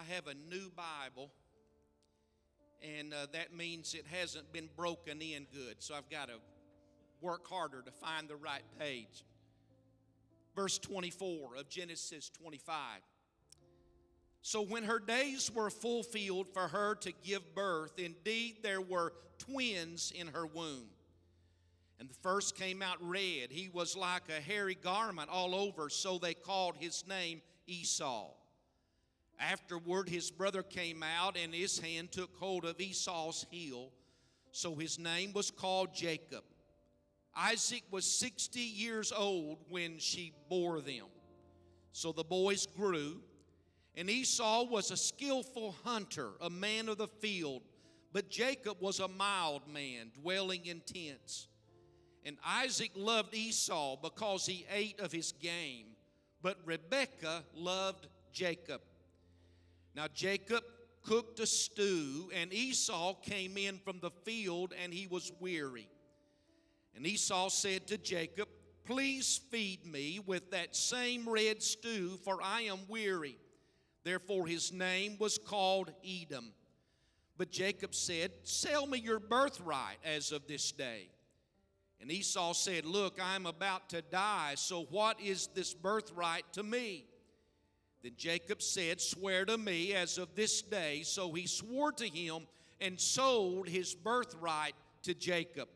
[0.00, 1.30] I have a new Bible,
[2.82, 6.36] and uh, that means it hasn't been broken in good, so I've got to
[7.20, 9.24] work harder to find the right page.
[10.56, 12.74] Verse 24 of Genesis 25.
[14.40, 20.14] So when her days were fulfilled for her to give birth, indeed there were twins
[20.16, 20.88] in her womb.
[21.98, 23.50] And the first came out red.
[23.50, 28.30] He was like a hairy garment all over, so they called his name Esau.
[29.40, 33.90] Afterward, his brother came out, and his hand took hold of Esau's heel,
[34.52, 36.44] so his name was called Jacob.
[37.34, 41.06] Isaac was 60 years old when she bore them.
[41.92, 43.22] So the boys grew,
[43.96, 47.62] and Esau was a skillful hunter, a man of the field,
[48.12, 51.48] but Jacob was a mild man, dwelling in tents.
[52.24, 55.86] And Isaac loved Esau because he ate of his game,
[56.42, 58.82] but Rebekah loved Jacob.
[59.94, 60.62] Now Jacob
[61.02, 65.88] cooked a stew, and Esau came in from the field, and he was weary.
[66.94, 68.48] And Esau said to Jacob,
[68.84, 73.36] Please feed me with that same red stew, for I am weary.
[74.02, 76.52] Therefore his name was called Edom.
[77.36, 81.08] But Jacob said, Sell me your birthright as of this day.
[82.00, 86.62] And Esau said, Look, I am about to die, so what is this birthright to
[86.62, 87.04] me?
[88.02, 91.02] Then Jacob said, Swear to me as of this day.
[91.02, 92.46] So he swore to him
[92.80, 95.68] and sold his birthright to Jacob.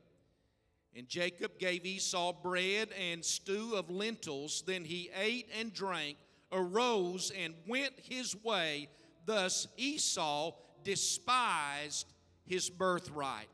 [0.97, 4.63] And Jacob gave Esau bread and stew of lentils.
[4.67, 6.17] Then he ate and drank,
[6.53, 8.89] arose, and went his way.
[9.27, 10.53] Thus Esau
[10.85, 12.07] despised
[12.47, 13.49] his birthright.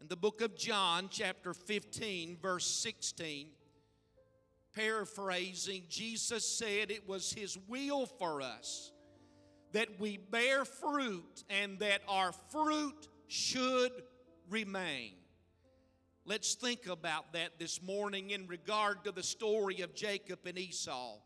[0.00, 3.48] In the book of John, chapter 15, verse 16,
[4.74, 8.92] paraphrasing, Jesus said it was his will for us
[9.72, 13.92] that we bear fruit and that our fruit should
[14.48, 15.12] remain.
[16.24, 21.16] Let's think about that this morning in regard to the story of Jacob and Esau.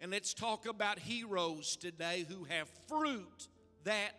[0.00, 3.48] And let's talk about heroes today who have fruit
[3.84, 4.12] that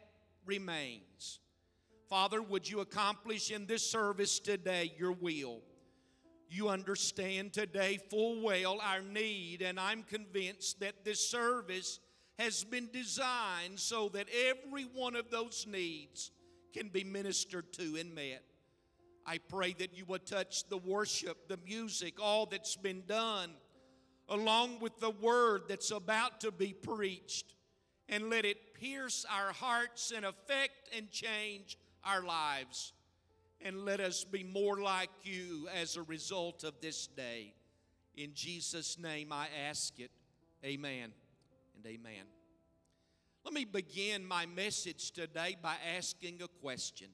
[0.45, 1.39] remains.
[2.09, 5.61] Father, would you accomplish in this service today your will?
[6.49, 11.99] You understand today full well our need, and I'm convinced that this service
[12.39, 16.31] has been designed so that every one of those needs
[16.73, 18.43] can be ministered to and met.
[19.27, 23.51] I pray that you will touch the worship, the music, all that's been done,
[24.27, 27.53] along with the word that's about to be preached,
[28.07, 32.93] and let it pierce our hearts and affect and change our lives.
[33.61, 37.53] And let us be more like you as a result of this day.
[38.15, 40.11] In Jesus' name I ask it.
[40.63, 41.11] Amen
[41.75, 42.25] and amen.
[43.43, 47.07] Let me begin my message today by asking a question.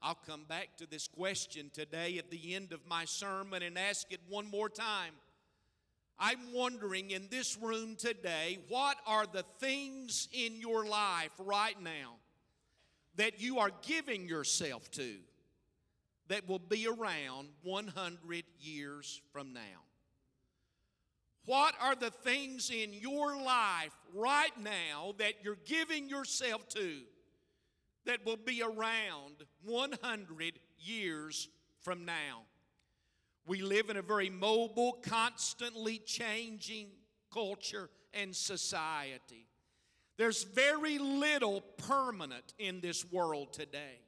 [0.00, 4.12] I'll come back to this question today at the end of my sermon and ask
[4.12, 5.14] it one more time.
[6.20, 12.14] I'm wondering in this room today, what are the things in your life right now
[13.18, 15.16] that you are giving yourself to
[16.28, 19.82] that will be around 100 years from now?
[21.44, 27.00] What are the things in your life right now that you're giving yourself to
[28.04, 31.48] that will be around 100 years
[31.80, 32.42] from now?
[33.46, 36.88] We live in a very mobile, constantly changing
[37.32, 39.47] culture and society.
[40.18, 44.00] There's very little permanent in this world today.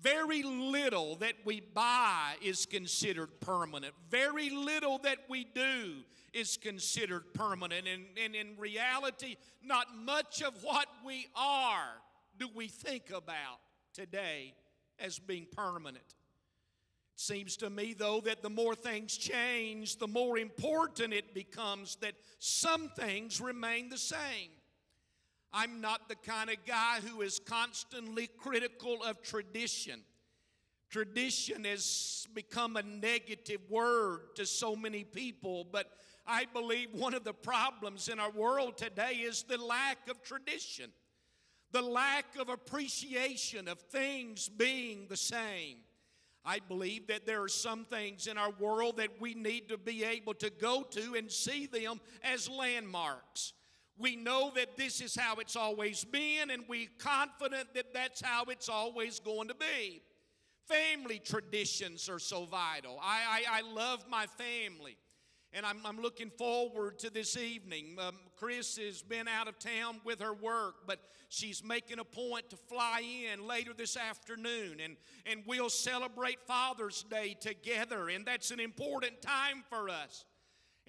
[0.00, 3.92] Very little that we buy is considered permanent.
[4.08, 5.96] Very little that we do
[6.32, 7.86] is considered permanent.
[7.86, 12.00] And, and in reality, not much of what we are
[12.38, 13.58] do we think about
[13.92, 14.54] today
[14.98, 15.98] as being permanent.
[15.98, 21.96] It seems to me, though, that the more things change, the more important it becomes
[21.96, 24.48] that some things remain the same.
[25.52, 30.00] I'm not the kind of guy who is constantly critical of tradition.
[30.90, 35.90] Tradition has become a negative word to so many people, but
[36.26, 40.90] I believe one of the problems in our world today is the lack of tradition,
[41.72, 45.78] the lack of appreciation of things being the same.
[46.44, 50.04] I believe that there are some things in our world that we need to be
[50.04, 53.52] able to go to and see them as landmarks.
[54.00, 58.44] We know that this is how it's always been, and we're confident that that's how
[58.44, 60.02] it's always going to be.
[60.66, 62.98] Family traditions are so vital.
[63.02, 64.96] I, I, I love my family.
[65.52, 67.96] And I'm, I'm looking forward to this evening.
[67.98, 72.48] Um, Chris has been out of town with her work, but she's making a point
[72.50, 74.78] to fly in later this afternoon.
[74.82, 74.96] And,
[75.26, 78.08] and we'll celebrate Father's Day together.
[78.10, 80.24] And that's an important time for us.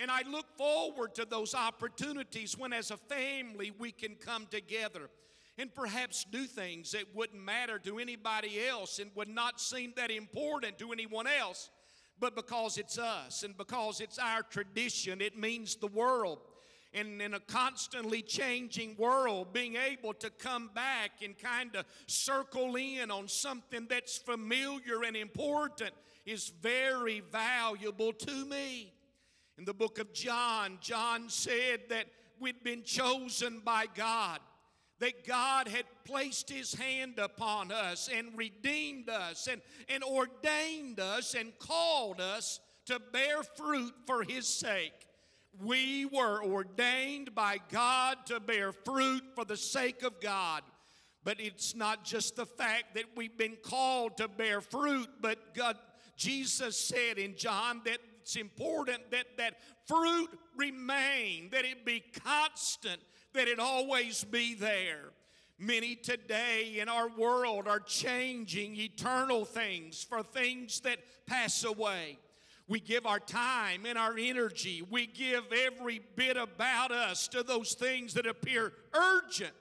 [0.02, 5.10] And I look forward to those opportunities when, as a family, we can come together
[5.58, 10.10] and perhaps do things that wouldn't matter to anybody else and would not seem that
[10.10, 11.70] important to anyone else
[12.22, 16.38] but because it's us and because it's our tradition, it means the world.
[16.94, 22.76] And in a constantly changing world, being able to come back and kind of circle
[22.76, 25.92] in on something that's familiar and important
[26.26, 28.94] is very valuable to me.
[29.62, 32.08] In the book of John, John said that
[32.40, 34.40] we'd been chosen by God
[34.98, 41.36] that God had placed His hand upon us and redeemed us and, and ordained us
[41.36, 45.06] and called us to bear fruit for His sake.
[45.64, 50.64] We were ordained by God to bear fruit for the sake of God.
[51.24, 55.78] But it's not just the fact that we've been called to bear fruit, but God,
[56.18, 59.56] Jesus said in John that it's important that that
[59.86, 63.02] fruit remain, that it be constant,
[63.34, 65.12] that it always be there.
[65.58, 72.18] Many today in our world are changing eternal things for things that pass away.
[72.68, 77.74] We give our time and our energy, we give every bit about us to those
[77.74, 79.54] things that appear urgent,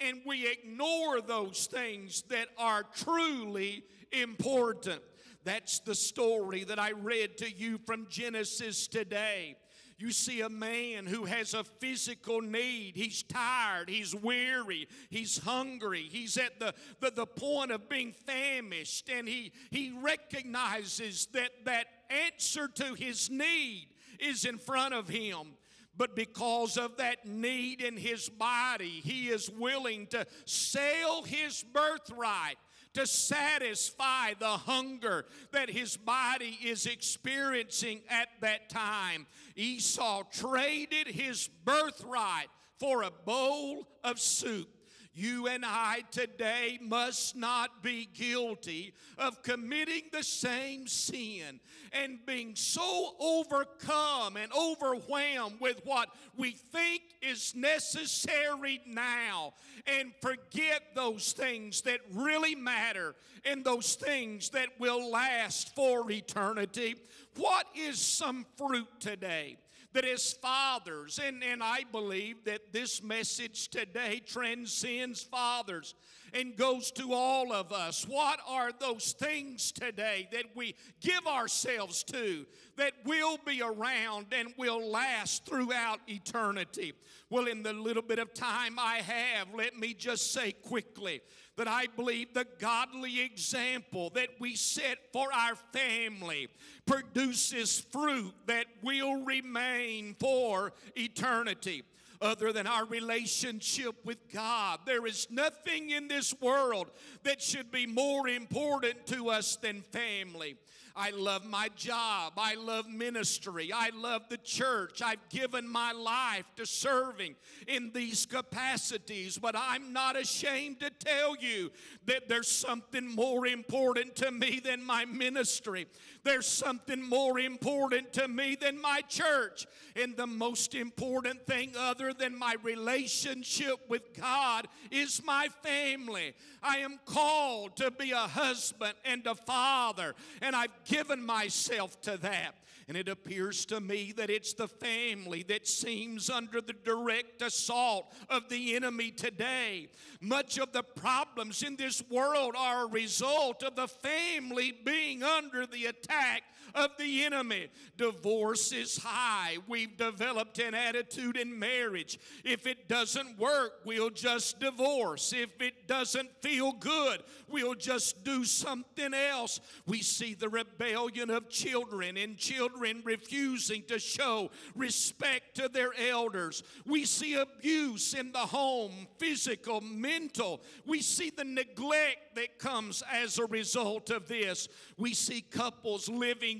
[0.00, 5.02] and we ignore those things that are truly important.
[5.44, 9.56] That's the story that I read to you from Genesis today.
[9.98, 12.96] You see a man who has a physical need.
[12.96, 19.08] He's tired, he's weary, he's hungry, he's at the, the, the point of being famished,
[19.08, 23.88] and he, he recognizes that that answer to his need
[24.18, 25.54] is in front of him.
[25.96, 32.56] But because of that need in his body, he is willing to sell his birthright
[32.94, 39.26] to satisfy the hunger that his body is experiencing at that time.
[39.56, 44.68] Esau traded his birthright for a bowl of soup.
[45.14, 51.60] You and I today must not be guilty of committing the same sin
[51.92, 59.52] and being so overcome and overwhelmed with what we think is necessary now
[59.86, 66.96] and forget those things that really matter and those things that will last for eternity.
[67.36, 69.58] What is some fruit today?
[69.92, 75.94] That as fathers, and, and I believe that this message today transcends fathers
[76.34, 78.06] and goes to all of us.
[78.08, 84.54] What are those things today that we give ourselves to that will be around and
[84.56, 86.94] will last throughout eternity?
[87.28, 91.20] Well, in the little bit of time I have, let me just say quickly
[91.56, 96.48] that I believe the godly example that we set for our family
[96.86, 101.82] produces fruit that will remain for eternity
[102.22, 104.80] other than our relationship with God.
[104.86, 106.90] There is nothing in this world
[107.24, 110.56] that should be more important to us than family.
[110.94, 112.34] I love my job.
[112.36, 113.72] I love ministry.
[113.74, 115.02] I love the church.
[115.02, 117.34] I've given my life to serving
[117.66, 121.70] in these capacities, but I'm not ashamed to tell you
[122.06, 125.86] that there's something more important to me than my ministry.
[126.24, 129.66] There's something more important to me than my church.
[129.96, 136.34] And the most important thing, other than my relationship with God, is my family.
[136.62, 142.16] I am called to be a husband and a father, and I've given myself to
[142.18, 142.54] that.
[142.88, 148.12] And it appears to me that it's the family that seems under the direct assault
[148.28, 149.88] of the enemy today.
[150.20, 155.64] Much of the problems in this world are a result of the family being under
[155.64, 156.42] the attack
[156.74, 157.68] of the enemy.
[157.96, 159.58] Divorce is high.
[159.68, 162.18] We've developed an attitude in marriage.
[162.44, 165.32] If it doesn't work, we'll just divorce.
[165.32, 169.60] If it doesn't feel good, we'll just do something else.
[169.86, 176.62] We see the rebellion of children and children refusing to show respect to their elders.
[176.86, 180.62] We see abuse in the home, physical, mental.
[180.86, 184.68] We see the neglect that comes as a result of this.
[184.96, 186.08] We see couples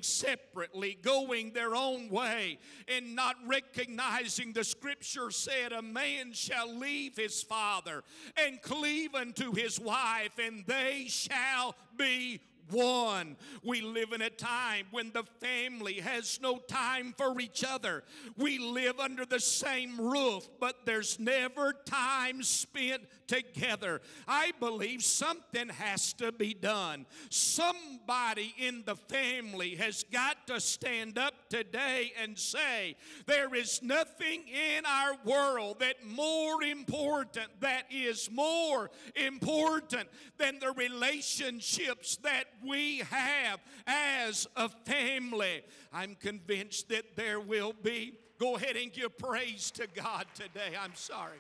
[0.05, 7.17] separately, going their own way, and not recognizing the scripture said, A man shall leave
[7.17, 8.03] his father
[8.37, 12.41] and cleave unto his wife, and they shall be
[12.73, 13.37] one.
[13.63, 18.03] We live in a time when the family has no time for each other.
[18.37, 24.01] We live under the same roof, but there's never time spent together.
[24.27, 27.07] I believe something has to be done.
[27.31, 32.97] Somebody in the family has got to stand up today and say,
[33.27, 40.09] There is nothing in our world that more important, that is more important
[40.39, 45.63] than the relationships that we have as a family.
[45.93, 48.15] I'm convinced that there will be.
[48.39, 50.77] Go ahead and give praise to God today.
[50.81, 51.39] I'm sorry.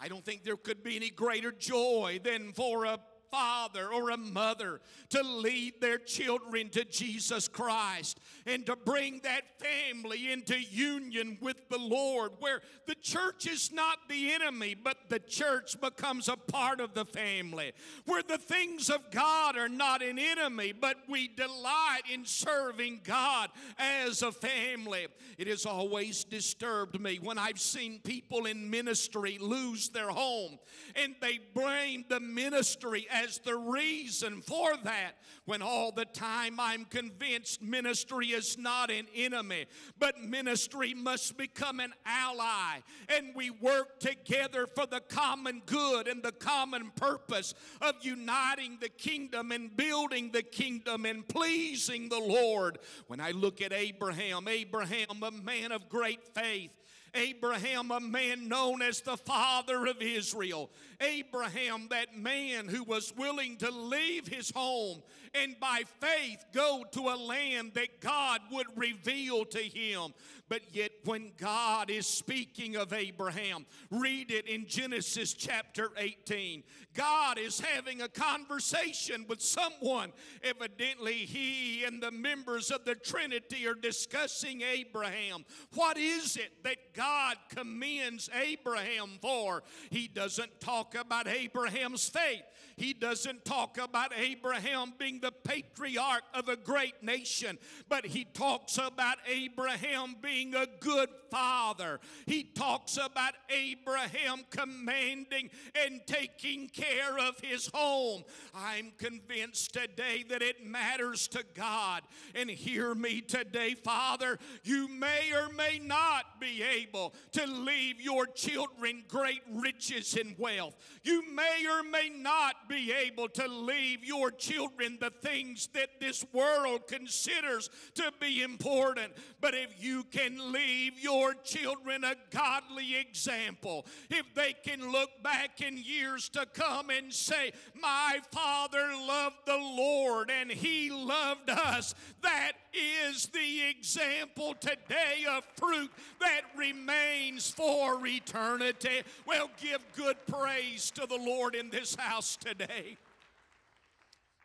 [0.00, 2.98] I don't think there could be any greater joy than for a
[3.30, 9.42] father or a mother to lead their children to Jesus Christ and to bring that
[9.60, 15.18] family into union with the Lord, where the church is not the enemy, but the
[15.18, 17.72] church becomes a part of the family,
[18.06, 23.50] where the things of God are not an enemy, but we delight in serving God
[23.78, 25.06] as a family.
[25.38, 30.58] It has always disturbed me when I've seen people in ministry lose their home
[30.96, 35.12] and they blame the ministry as the reason for that
[35.44, 39.66] when all the time I'm convinced ministry is not an enemy,
[39.98, 42.80] but ministry must become an ally.
[43.08, 48.88] And we work together for the common good and the common purpose of uniting the
[48.88, 52.78] kingdom and building the kingdom and pleasing the Lord.
[53.06, 56.70] When I look at Abraham, Abraham, a man of great faith,
[57.14, 60.70] Abraham, a man known as the father of Israel.
[61.00, 65.02] Abraham, that man who was willing to leave his home
[65.34, 70.12] and by faith go to a land that God would reveal to him.
[70.48, 76.62] But yet, when God is speaking of Abraham, read it in Genesis chapter 18.
[76.94, 80.12] God is having a conversation with someone.
[80.42, 85.44] Evidently, he and the members of the Trinity are discussing Abraham.
[85.74, 89.62] What is it that God commends Abraham for?
[89.90, 92.42] He doesn't talk about Abraham's faith.
[92.80, 97.58] He doesn't talk about Abraham being the patriarch of a great nation,
[97.90, 102.00] but he talks about Abraham being a good father.
[102.24, 105.50] He talks about Abraham commanding
[105.84, 108.24] and taking care of his home.
[108.54, 112.00] I'm convinced today that it matters to God.
[112.34, 118.24] And hear me today, Father, you may or may not be able to leave your
[118.24, 120.76] children great riches and wealth.
[121.04, 126.24] You may or may not be able to leave your children the things that this
[126.32, 129.12] world considers to be important.
[129.40, 135.60] But if you can leave your children a godly example, if they can look back
[135.60, 141.94] in years to come and say, My father loved the Lord and he loved us,
[142.22, 145.90] that is the example today of fruit
[146.20, 149.02] that remains for eternity.
[149.26, 152.59] Well, give good praise to the Lord in this house today.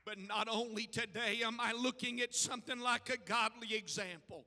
[0.06, 4.46] But not only today am I looking at something like a godly example,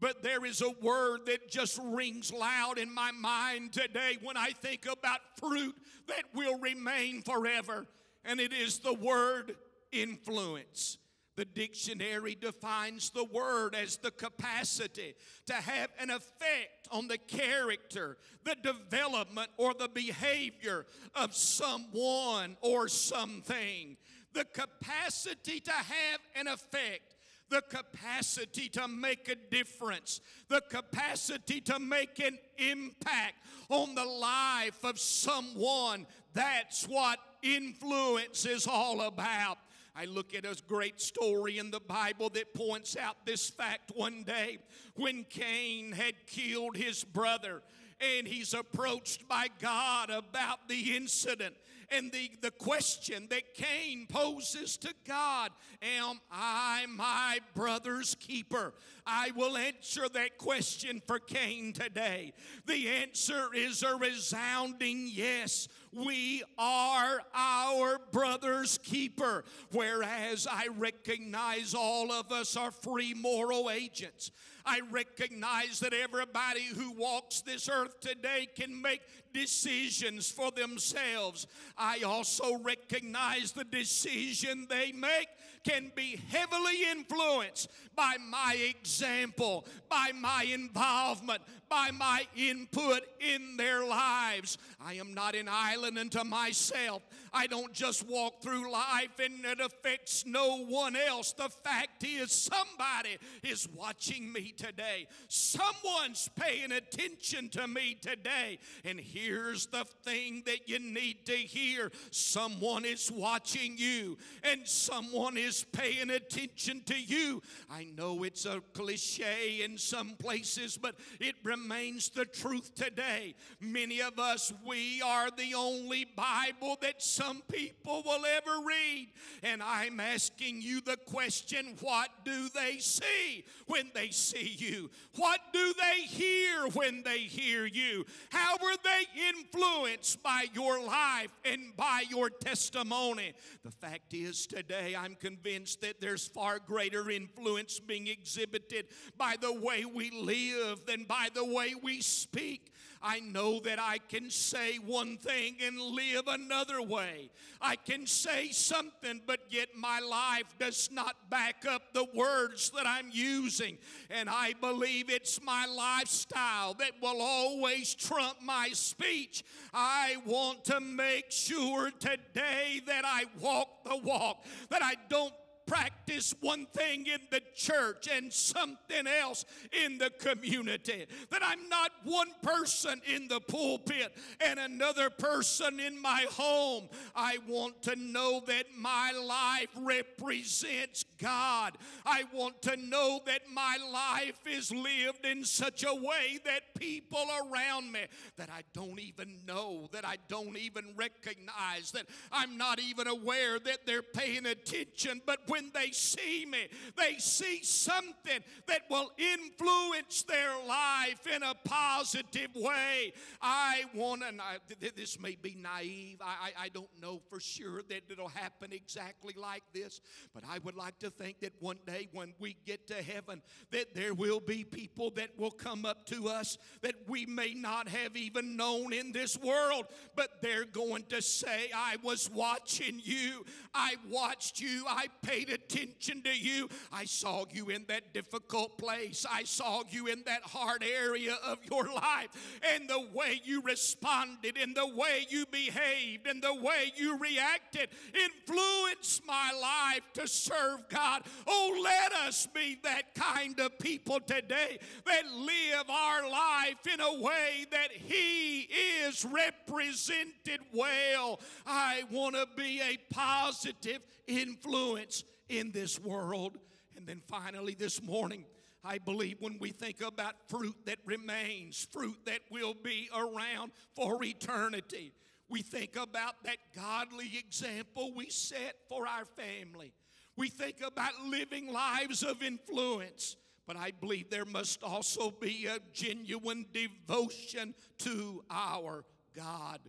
[0.00, 4.50] but there is a word that just rings loud in my mind today when I
[4.50, 5.74] think about fruit
[6.08, 7.86] that will remain forever,
[8.24, 9.56] and it is the word
[9.92, 10.98] influence.
[11.36, 15.14] The dictionary defines the word as the capacity
[15.46, 22.86] to have an effect on the character, the development, or the behavior of someone or
[22.86, 23.96] something.
[24.32, 27.16] The capacity to have an effect,
[27.50, 33.34] the capacity to make a difference, the capacity to make an impact
[33.68, 36.06] on the life of someone.
[36.32, 39.58] That's what influence is all about.
[39.96, 44.24] I look at a great story in the Bible that points out this fact one
[44.24, 44.58] day
[44.96, 47.62] when Cain had killed his brother
[48.00, 51.54] and he's approached by God about the incident.
[51.90, 55.50] And the, the question that Cain poses to God
[55.82, 58.72] Am I my brother's keeper?
[59.06, 62.32] I will answer that question for Cain today.
[62.66, 65.68] The answer is a resounding yes.
[65.94, 69.44] We are our brother's keeper.
[69.70, 74.30] Whereas I recognize all of us are free moral agents.
[74.66, 79.02] I recognize that everybody who walks this earth today can make
[79.34, 81.46] decisions for themselves.
[81.76, 85.28] I also recognize the decision they make
[85.64, 91.42] can be heavily influenced by my example, by my involvement,
[91.74, 94.58] by my input in their lives.
[94.80, 97.02] I am not an island unto myself.
[97.32, 101.32] I don't just walk through life and it affects no one else.
[101.32, 105.08] The fact is, somebody is watching me today.
[105.26, 108.60] Someone's paying attention to me today.
[108.84, 115.36] And here's the thing that you need to hear someone is watching you, and someone
[115.36, 117.42] is paying attention to you.
[117.68, 121.34] I know it's a cliche in some places, but it
[121.64, 123.34] remains the truth today.
[123.60, 129.08] Many of us, we are the only Bible that some people will ever read.
[129.42, 134.90] And I'm asking you the question what do they see when they see you?
[135.16, 138.04] What do they hear when they hear you?
[138.30, 143.32] How were they influenced by your life and by your testimony?
[143.64, 148.86] The fact is, today I'm convinced that there's far greater influence being exhibited
[149.16, 152.72] by the way we live than by the way we speak.
[153.06, 157.28] I know that I can say one thing and live another way.
[157.60, 162.86] I can say something, but yet my life does not back up the words that
[162.86, 163.76] I'm using.
[164.08, 169.44] And I believe it's my lifestyle that will always trump my speech.
[169.74, 175.34] I want to make sure today that I walk the walk, that I don't
[175.66, 179.44] practice one thing in the church and something else
[179.84, 181.06] in the community.
[181.30, 184.14] That I'm not one person in the pulpit
[184.44, 186.88] and another person in my home.
[187.14, 191.76] I want to know that my life represents God.
[192.04, 197.26] I want to know that my life is lived in such a way that people
[197.42, 198.00] around me
[198.36, 203.58] that I don't even know, that I don't even recognize, that I'm not even aware
[203.58, 206.66] that they're paying attention, but when they see me,
[206.96, 213.12] they see something that will influence their life in a positive way.
[213.40, 216.18] I want to, this may be naive.
[216.20, 220.00] I, I, I don't know for sure that it'll happen exactly like this,
[220.34, 223.40] but I would like to think that one day when we get to heaven,
[223.70, 227.86] that there will be people that will come up to us that we may not
[227.86, 229.84] have even known in this world,
[230.16, 233.44] but they're going to say, I was watching you.
[233.72, 234.84] I watched you.
[234.88, 236.68] I paid attention to you.
[236.92, 239.26] I saw you in that difficult place.
[239.30, 242.28] I saw you in that hard area of your life.
[242.74, 247.88] And the way you responded, and the way you behaved, and the way you reacted
[248.14, 251.22] influenced my life to serve God.
[251.46, 257.20] Oh, let us be that kind of people today that live our life in a
[257.20, 258.68] way that He
[259.06, 261.40] is represented well.
[261.66, 266.58] I want to be a positive influence in this world.
[266.96, 268.44] And then finally, this morning,
[268.84, 274.22] I believe when we think about fruit that remains, fruit that will be around for
[274.22, 275.12] eternity,
[275.48, 279.92] we think about that godly example we set for our family.
[280.36, 283.36] We think about living lives of influence.
[283.66, 289.04] But I believe there must also be a genuine devotion to our
[289.34, 289.80] God.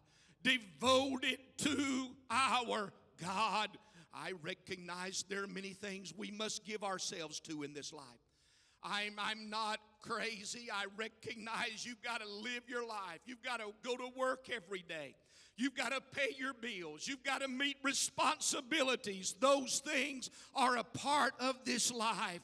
[0.43, 3.69] Devoted to our God.
[4.15, 8.03] I recognize there are many things we must give ourselves to in this life.
[8.81, 10.69] I'm, I'm not crazy.
[10.71, 13.19] I recognize you've got to live your life.
[13.25, 15.15] You've got to go to work every day.
[15.57, 17.07] You've got to pay your bills.
[17.07, 19.35] You've got to meet responsibilities.
[19.39, 22.41] Those things are a part of this life.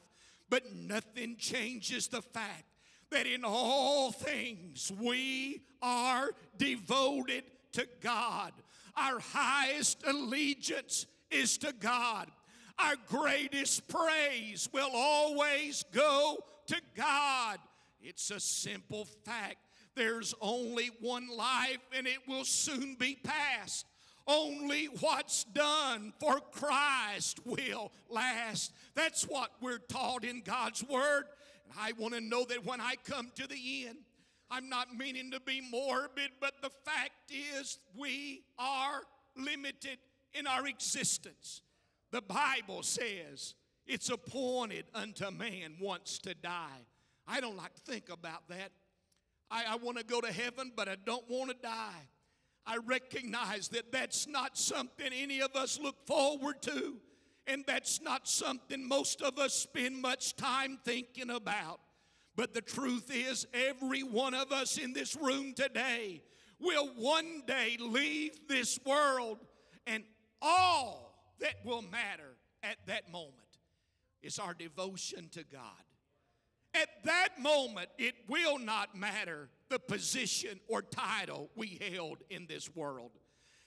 [0.50, 2.64] But nothing changes the fact
[3.10, 8.52] that in all things we are devoted to God.
[8.96, 12.28] Our highest allegiance is to God.
[12.78, 17.58] Our greatest praise will always go to God.
[18.00, 19.56] It's a simple fact.
[19.94, 23.86] There's only one life and it will soon be past.
[24.26, 28.72] Only what's done for Christ will last.
[28.94, 31.24] That's what we're taught in God's Word.
[31.64, 33.98] And I want to know that when I come to the end,
[34.50, 39.00] I'm not meaning to be morbid, but the fact is we are
[39.36, 39.98] limited
[40.34, 41.62] in our existence.
[42.10, 43.54] The Bible says
[43.86, 46.86] it's appointed unto man once to die.
[47.26, 48.70] I don't like to think about that.
[49.50, 52.08] I, I want to go to heaven, but I don't want to die.
[52.66, 56.96] I recognize that that's not something any of us look forward to,
[57.46, 61.80] and that's not something most of us spend much time thinking about.
[62.36, 66.22] But the truth is, every one of us in this room today
[66.60, 69.38] will one day leave this world,
[69.86, 70.04] and
[70.42, 73.38] all that will matter at that moment
[74.22, 75.62] is our devotion to God.
[76.74, 82.74] At that moment, it will not matter the position or title we held in this
[82.74, 83.10] world.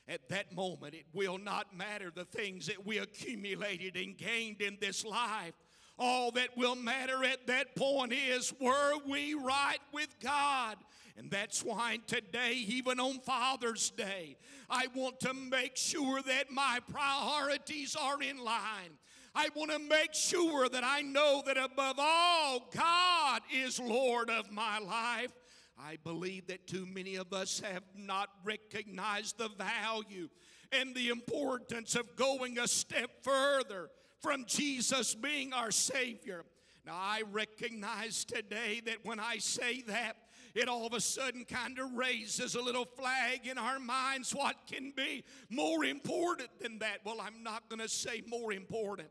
[0.08, 4.78] At that moment, it will not matter the things that we accumulated and gained in
[4.80, 5.54] this life.
[5.98, 10.78] All that will matter at that point is were we right with God?
[11.18, 14.36] And that's why today, even on Father's Day,
[14.70, 18.98] I want to make sure that my priorities are in line.
[19.34, 24.52] I want to make sure that I know that above all, God is Lord of
[24.52, 25.32] my life.
[25.78, 30.30] I believe that too many of us have not recognized the value
[30.72, 33.90] and the importance of going a step further
[34.22, 36.44] from Jesus being our Savior.
[36.86, 40.16] Now, I recognize today that when I say that,
[40.56, 44.34] it all of a sudden kind of raises a little flag in our minds.
[44.34, 47.00] What can be more important than that?
[47.06, 49.10] Well, I'm not going to say more important,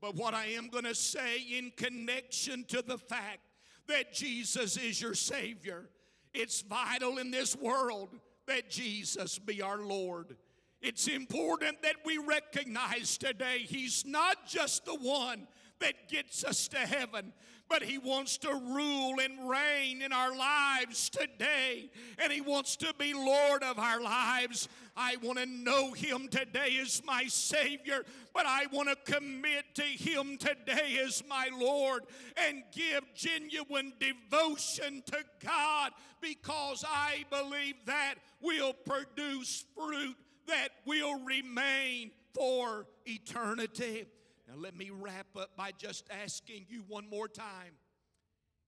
[0.00, 3.40] but what I am going to say in connection to the fact
[3.88, 5.88] that Jesus is your Savior,
[6.32, 8.10] it's vital in this world
[8.46, 10.36] that Jesus be our Lord.
[10.80, 15.48] It's important that we recognize today He's not just the one
[15.80, 17.32] that gets us to heaven,
[17.74, 21.90] but He wants to rule and reign in our lives today,
[22.20, 24.68] and He wants to be Lord of our lives.
[24.96, 29.82] I want to know Him today as my Savior, but I want to commit to
[29.82, 32.04] Him today as my Lord
[32.36, 35.90] and give genuine devotion to God
[36.20, 40.14] because I believe that will produce fruit
[40.46, 44.06] that will remain for eternity.
[44.46, 47.74] Now, let me wrap up by just asking you one more time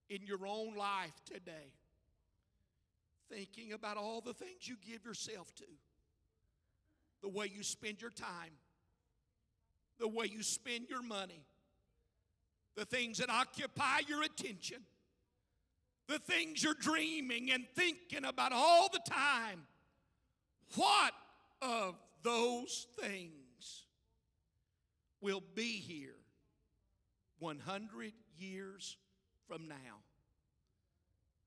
[0.08, 1.72] in your own life today,
[3.30, 5.64] thinking about all the things you give yourself to,
[7.22, 8.52] the way you spend your time,
[9.98, 11.44] the way you spend your money,
[12.74, 14.78] the things that occupy your attention,
[16.08, 19.66] the things you're dreaming and thinking about all the time.
[20.74, 21.12] What
[21.60, 23.45] of those things
[25.20, 26.16] will be here
[27.38, 28.96] 100 years
[29.46, 30.02] from now.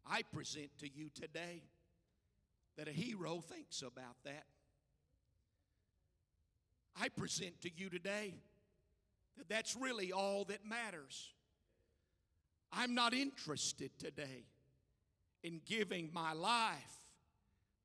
[0.10, 1.62] I present to you today
[2.78, 4.46] that a hero thinks about that.
[7.00, 8.34] I present to you today
[9.38, 11.34] that that's really all that matters.
[12.72, 14.46] I'm not interested today
[15.44, 16.76] in giving my life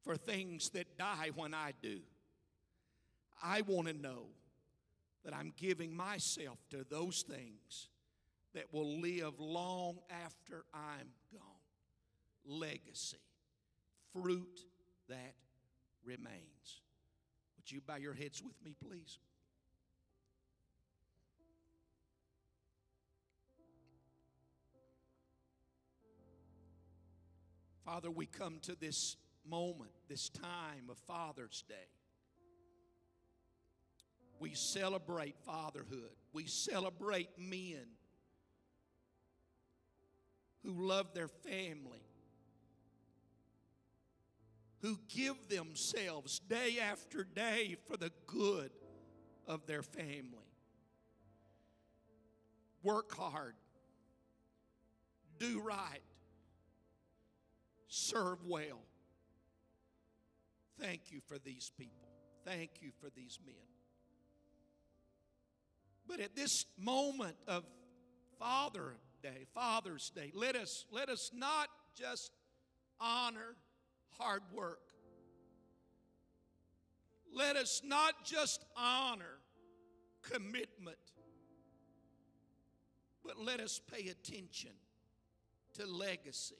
[0.02, 2.00] for things that die when I do.
[3.42, 4.26] I want to know
[5.24, 7.88] that I'm giving myself to those things
[8.54, 11.40] that will live long after I'm gone.
[12.46, 13.16] Legacy,
[14.12, 14.60] fruit
[15.08, 15.34] that
[16.04, 16.82] remains.
[17.56, 19.18] Would you bow your heads with me, please?
[27.84, 31.88] Father, we come to this moment, this time of Father's Day.
[34.40, 36.10] We celebrate fatherhood.
[36.32, 37.86] We celebrate men
[40.64, 42.02] who love their family,
[44.80, 48.70] who give themselves day after day for the good
[49.46, 50.22] of their family.
[52.82, 53.54] Work hard,
[55.38, 56.02] do right,
[57.88, 58.80] serve well.
[60.80, 62.08] Thank you for these people.
[62.44, 63.73] Thank you for these men.
[66.06, 67.64] But at this moment of
[68.38, 71.68] Father Day, Father's Day, let us let us not
[71.98, 72.30] just
[73.00, 73.56] honor
[74.18, 74.80] hard work.
[77.32, 79.38] Let us not just honor
[80.22, 80.98] commitment,
[83.24, 84.70] but let us pay attention
[85.74, 86.54] to legacy.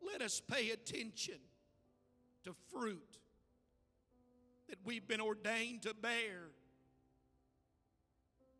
[0.00, 1.38] Let us pay attention
[2.44, 3.18] to fruit
[4.68, 6.52] that we've been ordained to bear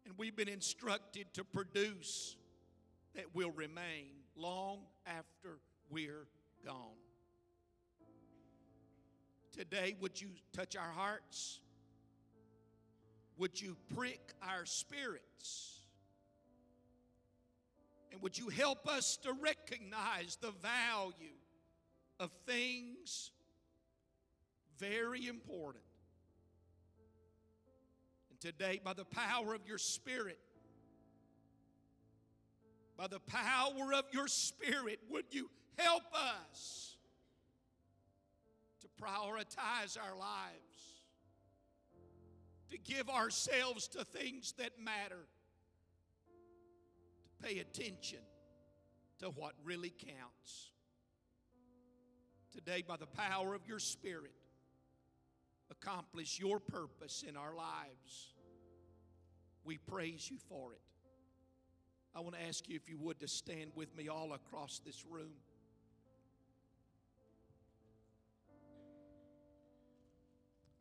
[0.09, 2.37] and we've been instructed to produce
[3.15, 4.07] that will remain
[4.37, 5.59] long after
[5.91, 6.27] we're
[6.65, 6.97] gone.
[9.53, 11.61] Today, would you touch our hearts?
[13.37, 15.81] Would you prick our spirits?
[18.11, 21.37] And would you help us to recognize the value
[22.19, 23.31] of things
[24.79, 25.85] very important?
[28.43, 30.39] And today, by the power of your Spirit,
[32.97, 36.97] by the power of your Spirit, would you help us
[38.81, 41.03] to prioritize our lives,
[42.71, 45.27] to give ourselves to things that matter,
[47.23, 48.19] to pay attention
[49.21, 50.71] to what really counts.
[52.53, 54.33] Today, by the power of your Spirit,
[55.71, 58.35] accomplish your purpose in our lives.
[59.65, 60.81] We praise you for it.
[62.15, 65.05] I want to ask you, if you would, to stand with me all across this
[65.09, 65.35] room.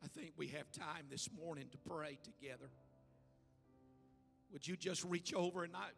[0.02, 2.70] I think we have time this morning to pray together.
[4.52, 5.88] Would you just reach over and I,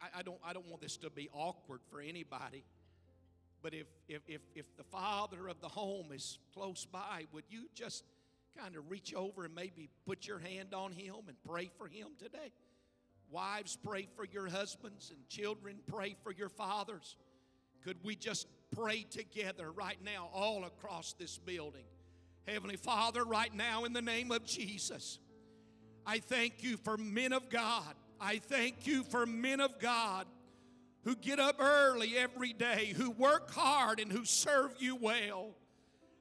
[0.00, 2.64] I, I don't, I don't want this to be awkward for anybody.
[3.62, 7.66] But if, if, if, if the father of the home is close by, would you
[7.74, 8.04] just
[8.58, 12.08] kind of reach over and maybe put your hand on him and pray for him
[12.18, 12.52] today?
[13.30, 17.16] Wives, pray for your husbands, and children, pray for your fathers.
[17.84, 21.84] Could we just pray together right now, all across this building?
[22.46, 25.18] Heavenly Father, right now, in the name of Jesus,
[26.04, 27.94] I thank you for men of God.
[28.20, 30.26] I thank you for men of God
[31.04, 35.54] who get up early every day, who work hard, and who serve you well.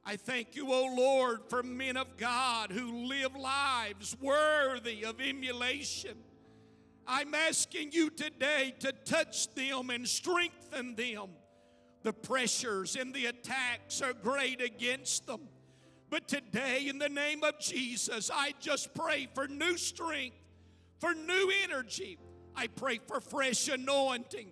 [0.09, 6.17] I thank you, O Lord, for men of God who live lives worthy of emulation.
[7.05, 11.27] I'm asking you today to touch them and strengthen them.
[12.01, 15.41] The pressures and the attacks are great against them.
[16.09, 20.37] But today, in the name of Jesus, I just pray for new strength,
[20.97, 22.17] for new energy.
[22.55, 24.47] I pray for fresh anointing.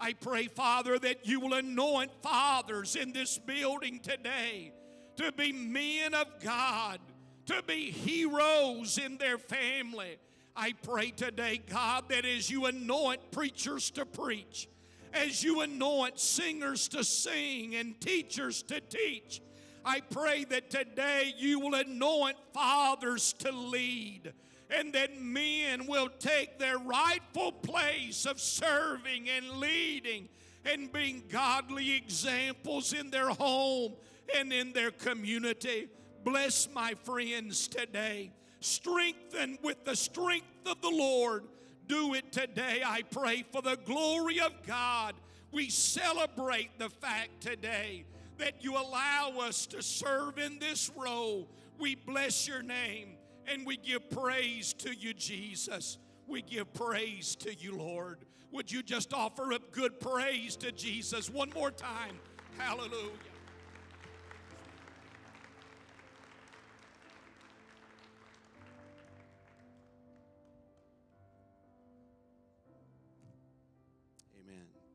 [0.00, 4.72] I pray, Father, that you will anoint fathers in this building today
[5.16, 6.98] to be men of God,
[7.46, 10.18] to be heroes in their family.
[10.56, 14.68] I pray today, God, that as you anoint preachers to preach,
[15.12, 19.40] as you anoint singers to sing and teachers to teach,
[19.84, 24.32] I pray that today you will anoint fathers to lead
[24.70, 30.28] and that men will take their rightful place of serving and leading
[30.64, 33.92] and being godly examples in their home
[34.34, 35.88] and in their community.
[36.24, 38.32] Bless my friends today.
[38.60, 41.44] Strengthen with the strength of the Lord.
[41.86, 45.14] Do it today, I pray, for the glory of God.
[45.52, 48.06] We celebrate the fact today
[48.38, 51.48] that you allow us to serve in this role.
[51.78, 55.98] We bless your name and we give praise to you, Jesus.
[56.26, 58.18] We give praise to you, Lord.
[58.52, 62.18] Would you just offer up good praise to Jesus one more time?
[62.56, 63.33] Hallelujah.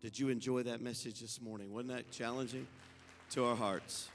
[0.02, 1.74] Did you enjoy that message this morning?
[1.74, 2.66] Wasn't that challenging
[3.32, 4.08] to our hearts?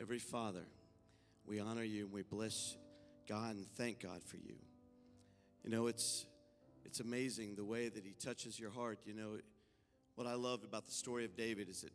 [0.00, 0.62] Every father,
[1.46, 2.78] we honor you and we bless
[3.28, 4.54] God and thank God for you.
[5.64, 6.24] You know, it's
[6.86, 9.00] it's amazing the way that he touches your heart.
[9.04, 9.36] You know,
[10.14, 11.92] what I love about the story of David is that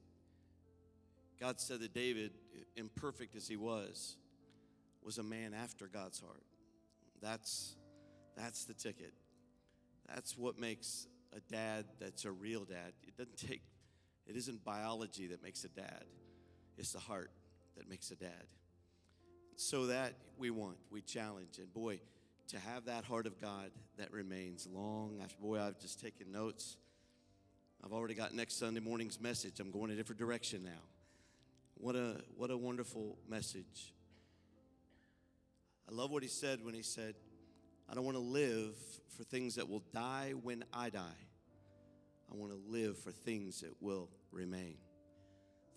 [1.39, 2.33] God said that David,
[2.75, 4.15] imperfect as he was,
[5.03, 6.43] was a man after God's heart.
[7.19, 7.75] That's
[8.37, 9.13] that's the ticket.
[10.07, 12.93] That's what makes a dad that's a real dad.
[13.07, 13.61] It doesn't take,
[14.27, 16.03] it isn't biology that makes a dad,
[16.77, 17.31] it's the heart
[17.77, 18.45] that makes a dad.
[19.55, 21.59] So that we want, we challenge.
[21.59, 21.99] And boy,
[22.49, 26.77] to have that heart of God that remains long after, boy, I've just taken notes.
[27.83, 29.59] I've already got next Sunday morning's message.
[29.59, 30.81] I'm going a different direction now.
[31.75, 33.93] What a, what a wonderful message.
[35.89, 37.15] I love what he said when he said,
[37.93, 38.75] I don't want to live
[39.15, 41.19] for things that will die when I die.
[42.31, 44.77] I want to live for things that will remain,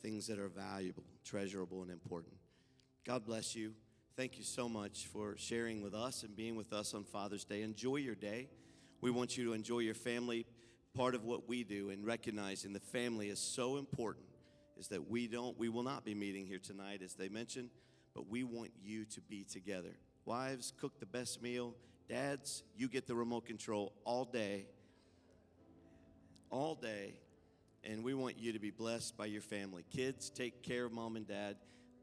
[0.01, 2.33] things that are valuable, treasurable, and important.
[3.07, 3.75] God bless you.
[4.17, 7.61] Thank you so much for sharing with us and being with us on Father's Day.
[7.61, 8.49] Enjoy your day.
[9.03, 10.47] We want you to enjoy your family.
[10.95, 14.25] Part of what we do and recognizing the family is so important
[14.79, 17.69] is that we don't, we will not be meeting here tonight, as they mentioned,
[18.15, 19.99] but we want you to be together.
[20.25, 21.75] Wives, cook the best meal.
[22.09, 24.67] Dads, you get the remote control all day,
[26.51, 27.15] all day,
[27.83, 29.85] and we want you to be blessed by your family.
[29.91, 31.57] Kids, take care of mom and dad,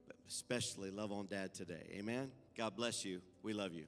[0.07, 1.88] but especially love on dad today.
[1.93, 2.31] Amen.
[2.57, 3.21] God bless you.
[3.43, 3.85] We love you.